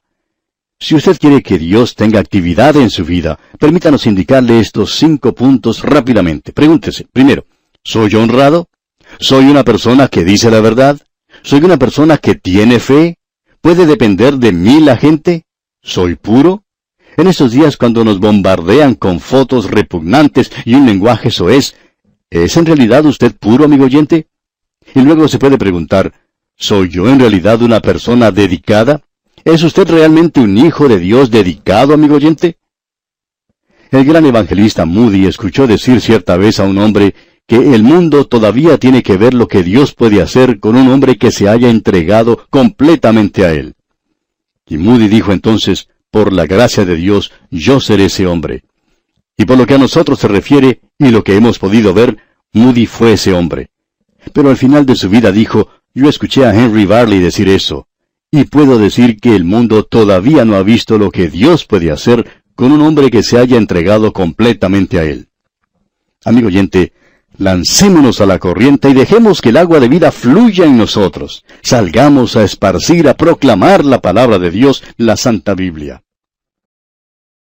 Si 0.78 0.94
usted 0.94 1.18
quiere 1.18 1.42
que 1.42 1.58
Dios 1.58 1.94
tenga 1.94 2.20
actividad 2.20 2.76
en 2.76 2.88
su 2.88 3.04
vida, 3.04 3.38
permítanos 3.58 4.06
indicarle 4.06 4.60
estos 4.60 4.94
cinco 4.94 5.34
puntos 5.34 5.82
rápidamente. 5.82 6.52
Pregúntese, 6.52 7.04
primero, 7.12 7.44
¿soy 7.84 8.14
honrado? 8.14 8.68
¿Soy 9.18 9.46
una 9.46 9.64
persona 9.64 10.08
que 10.08 10.24
dice 10.24 10.50
la 10.50 10.60
verdad? 10.60 10.98
¿Soy 11.42 11.60
una 11.64 11.76
persona 11.76 12.16
que 12.16 12.36
tiene 12.36 12.78
fe? 12.78 13.18
¿Puede 13.60 13.84
depender 13.84 14.36
de 14.36 14.52
mí 14.52 14.80
la 14.80 14.96
gente? 14.96 15.44
¿Soy 15.82 16.14
puro? 16.14 16.62
En 17.16 17.26
estos 17.26 17.50
días 17.50 17.76
cuando 17.76 18.04
nos 18.04 18.20
bombardean 18.20 18.94
con 18.94 19.20
fotos 19.20 19.70
repugnantes 19.70 20.50
y 20.64 20.74
un 20.74 20.86
lenguaje 20.86 21.30
soez, 21.30 21.74
¿es 22.30 22.56
en 22.56 22.66
realidad 22.66 23.04
usted 23.04 23.34
puro, 23.34 23.64
amigo 23.64 23.84
oyente? 23.84 24.28
Y 24.94 25.00
luego 25.00 25.28
se 25.28 25.38
puede 25.38 25.58
preguntar, 25.58 26.12
¿Soy 26.62 26.90
yo 26.90 27.08
en 27.08 27.18
realidad 27.18 27.62
una 27.62 27.80
persona 27.80 28.30
dedicada? 28.30 29.00
¿Es 29.46 29.62
usted 29.62 29.88
realmente 29.88 30.40
un 30.40 30.58
hijo 30.58 30.88
de 30.88 30.98
Dios 30.98 31.30
dedicado, 31.30 31.94
amigo 31.94 32.16
oyente? 32.16 32.58
El 33.90 34.04
gran 34.04 34.26
evangelista 34.26 34.84
Moody 34.84 35.24
escuchó 35.24 35.66
decir 35.66 36.02
cierta 36.02 36.36
vez 36.36 36.60
a 36.60 36.64
un 36.64 36.76
hombre 36.76 37.14
que 37.46 37.74
el 37.74 37.82
mundo 37.82 38.26
todavía 38.26 38.76
tiene 38.76 39.02
que 39.02 39.16
ver 39.16 39.32
lo 39.32 39.48
que 39.48 39.62
Dios 39.62 39.94
puede 39.94 40.20
hacer 40.20 40.60
con 40.60 40.76
un 40.76 40.88
hombre 40.88 41.16
que 41.16 41.30
se 41.30 41.48
haya 41.48 41.70
entregado 41.70 42.46
completamente 42.50 43.46
a 43.46 43.52
él. 43.54 43.74
Y 44.68 44.76
Moody 44.76 45.08
dijo 45.08 45.32
entonces, 45.32 45.88
por 46.10 46.30
la 46.30 46.44
gracia 46.44 46.84
de 46.84 46.96
Dios, 46.96 47.32
yo 47.50 47.80
seré 47.80 48.04
ese 48.04 48.26
hombre. 48.26 48.64
Y 49.34 49.46
por 49.46 49.56
lo 49.56 49.66
que 49.66 49.74
a 49.74 49.78
nosotros 49.78 50.18
se 50.18 50.28
refiere, 50.28 50.82
y 50.98 51.08
lo 51.08 51.24
que 51.24 51.36
hemos 51.36 51.58
podido 51.58 51.94
ver, 51.94 52.18
Moody 52.52 52.84
fue 52.84 53.14
ese 53.14 53.32
hombre. 53.32 53.70
Pero 54.32 54.50
al 54.50 54.56
final 54.56 54.86
de 54.86 54.96
su 54.96 55.08
vida 55.08 55.32
dijo, 55.32 55.68
yo 55.94 56.08
escuché 56.08 56.44
a 56.44 56.54
Henry 56.54 56.86
Barley 56.86 57.18
decir 57.18 57.48
eso, 57.48 57.88
y 58.30 58.44
puedo 58.44 58.78
decir 58.78 59.18
que 59.18 59.34
el 59.34 59.44
mundo 59.44 59.84
todavía 59.84 60.44
no 60.44 60.54
ha 60.54 60.62
visto 60.62 60.98
lo 60.98 61.10
que 61.10 61.28
Dios 61.28 61.64
puede 61.64 61.90
hacer 61.90 62.42
con 62.54 62.72
un 62.72 62.82
hombre 62.82 63.10
que 63.10 63.22
se 63.22 63.38
haya 63.38 63.56
entregado 63.56 64.12
completamente 64.12 64.98
a 64.98 65.04
Él. 65.04 65.28
Amigo 66.24 66.48
oyente, 66.48 66.92
lancémonos 67.38 68.20
a 68.20 68.26
la 68.26 68.38
corriente 68.38 68.90
y 68.90 68.94
dejemos 68.94 69.40
que 69.40 69.48
el 69.48 69.56
agua 69.56 69.80
de 69.80 69.88
vida 69.88 70.12
fluya 70.12 70.66
en 70.66 70.76
nosotros. 70.76 71.44
Salgamos 71.62 72.36
a 72.36 72.44
esparcir, 72.44 73.08
a 73.08 73.14
proclamar 73.14 73.84
la 73.84 74.00
palabra 74.00 74.38
de 74.38 74.50
Dios, 74.50 74.84
la 74.96 75.16
Santa 75.16 75.54
Biblia. 75.54 76.02